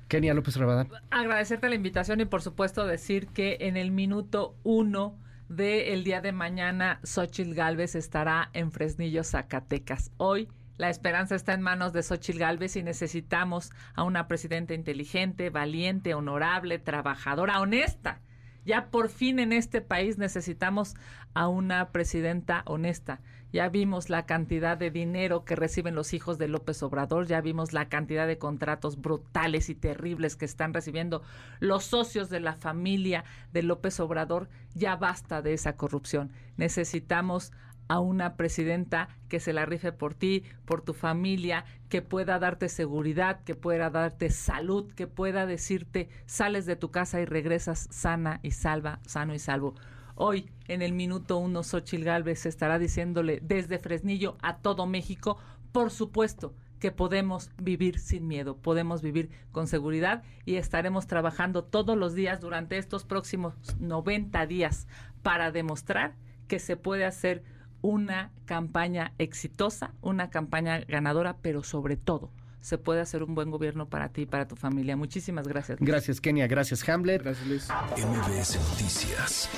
Kenia 0.07 0.33
López 0.33 0.55
Rabadán. 0.57 0.89
Agradecerte 1.11 1.69
la 1.69 1.75
invitación 1.75 2.19
y 2.21 2.25
por 2.25 2.41
supuesto 2.41 2.85
decir 2.85 3.27
que 3.27 3.57
en 3.61 3.77
el 3.77 3.91
minuto 3.91 4.55
uno 4.63 5.17
del 5.49 6.03
día 6.03 6.21
de 6.21 6.31
mañana 6.31 6.99
Xochitl 7.03 7.53
Galvez 7.53 7.95
estará 7.95 8.49
en 8.53 8.71
Fresnillo, 8.71 9.23
Zacatecas. 9.23 10.11
Hoy 10.17 10.47
la 10.77 10.89
esperanza 10.89 11.35
está 11.35 11.53
en 11.53 11.61
manos 11.61 11.93
de 11.93 12.01
Xochitl 12.01 12.39
Galvez 12.39 12.75
y 12.75 12.83
necesitamos 12.83 13.71
a 13.93 14.03
una 14.03 14.27
presidenta 14.27 14.73
inteligente, 14.73 15.49
valiente, 15.49 16.15
honorable, 16.15 16.79
trabajadora, 16.79 17.59
honesta. 17.59 18.21
Ya 18.65 18.89
por 18.89 19.09
fin 19.09 19.39
en 19.39 19.53
este 19.53 19.81
país 19.81 20.17
necesitamos 20.17 20.95
a 21.33 21.47
una 21.47 21.91
presidenta 21.91 22.63
honesta. 22.65 23.19
Ya 23.51 23.69
vimos 23.69 24.09
la 24.09 24.25
cantidad 24.25 24.77
de 24.77 24.89
dinero 24.89 25.45
que 25.45 25.55
reciben 25.55 25.93
los 25.93 26.13
hijos 26.13 26.39
de 26.39 26.47
López 26.47 26.81
Obrador, 26.81 27.27
ya 27.27 27.39
vimos 27.39 27.71
la 27.71 27.87
cantidad 27.87 28.25
de 28.25 28.39
contratos 28.39 28.99
brutales 28.99 29.69
y 29.69 29.75
terribles 29.75 30.35
que 30.35 30.45
están 30.45 30.73
recibiendo 30.73 31.21
los 31.59 31.83
socios 31.83 32.29
de 32.29 32.39
la 32.39 32.53
familia 32.55 33.25
de 33.51 33.61
López 33.61 33.99
Obrador. 33.99 34.49
Ya 34.73 34.95
basta 34.95 35.43
de 35.43 35.53
esa 35.53 35.75
corrupción. 35.75 36.31
Necesitamos 36.57 37.51
a 37.87 37.99
una 37.99 38.35
presidenta 38.35 39.09
que 39.29 39.39
se 39.39 39.53
la 39.53 39.65
rife 39.65 39.91
por 39.91 40.13
ti, 40.13 40.43
por 40.65 40.81
tu 40.81 40.93
familia, 40.93 41.65
que 41.89 42.01
pueda 42.01 42.39
darte 42.39 42.69
seguridad, 42.69 43.43
que 43.43 43.55
pueda 43.55 43.89
darte 43.89 44.29
salud, 44.29 44.91
que 44.93 45.07
pueda 45.07 45.45
decirte 45.45 46.09
sales 46.25 46.65
de 46.65 46.75
tu 46.75 46.91
casa 46.91 47.21
y 47.21 47.25
regresas 47.25 47.87
sana 47.91 48.39
y 48.43 48.51
salva, 48.51 48.99
sano 49.05 49.33
y 49.33 49.39
salvo. 49.39 49.75
Hoy, 50.15 50.51
en 50.67 50.81
el 50.81 50.93
minuto 50.93 51.37
uno, 51.37 51.63
Xochil 51.63 52.03
Gálvez 52.03 52.45
estará 52.45 52.77
diciéndole 52.77 53.39
desde 53.41 53.79
Fresnillo 53.79 54.37
a 54.41 54.57
todo 54.57 54.85
México, 54.85 55.37
por 55.71 55.89
supuesto, 55.89 56.53
que 56.83 56.91
podemos 56.91 57.49
vivir 57.57 57.97
sin 57.97 58.27
miedo, 58.27 58.57
podemos 58.57 59.01
vivir 59.01 59.29
con 59.51 59.67
seguridad 59.67 60.21
y 60.45 60.57
estaremos 60.57 61.07
trabajando 61.07 61.63
todos 61.63 61.97
los 61.97 62.13
días 62.13 62.41
durante 62.41 62.77
estos 62.77 63.05
próximos 63.05 63.55
90 63.79 64.45
días 64.47 64.85
para 65.21 65.51
demostrar 65.51 66.15
que 66.49 66.59
se 66.59 66.75
puede 66.75 67.05
hacer 67.05 67.41
una 67.83 68.31
campaña 68.45 69.13
exitosa, 69.19 69.93
una 70.01 70.31
campaña 70.31 70.79
ganadora, 70.79 71.37
pero 71.39 71.61
sobre 71.61 71.97
todo 71.97 72.31
se 72.61 72.77
puede 72.77 73.01
hacer 73.01 73.23
un 73.23 73.35
buen 73.35 73.51
gobierno 73.51 73.89
para 73.89 74.09
ti 74.09 74.21
y 74.21 74.25
para 74.25 74.47
tu 74.47 74.55
familia. 74.55 74.95
Muchísimas 74.95 75.47
gracias. 75.47 75.77
Gracias, 75.81 76.21
Kenia. 76.21 76.47
Gracias, 76.47 76.87
Hamlet. 76.87 77.21
Gracias 77.21 77.45
Luis. 77.45 77.67
MBS 77.97 78.55
Noticias 78.71 79.49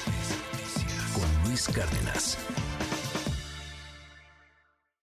con 1.13 1.49
Luis 1.49 1.69
Cárdenas. 1.69 2.37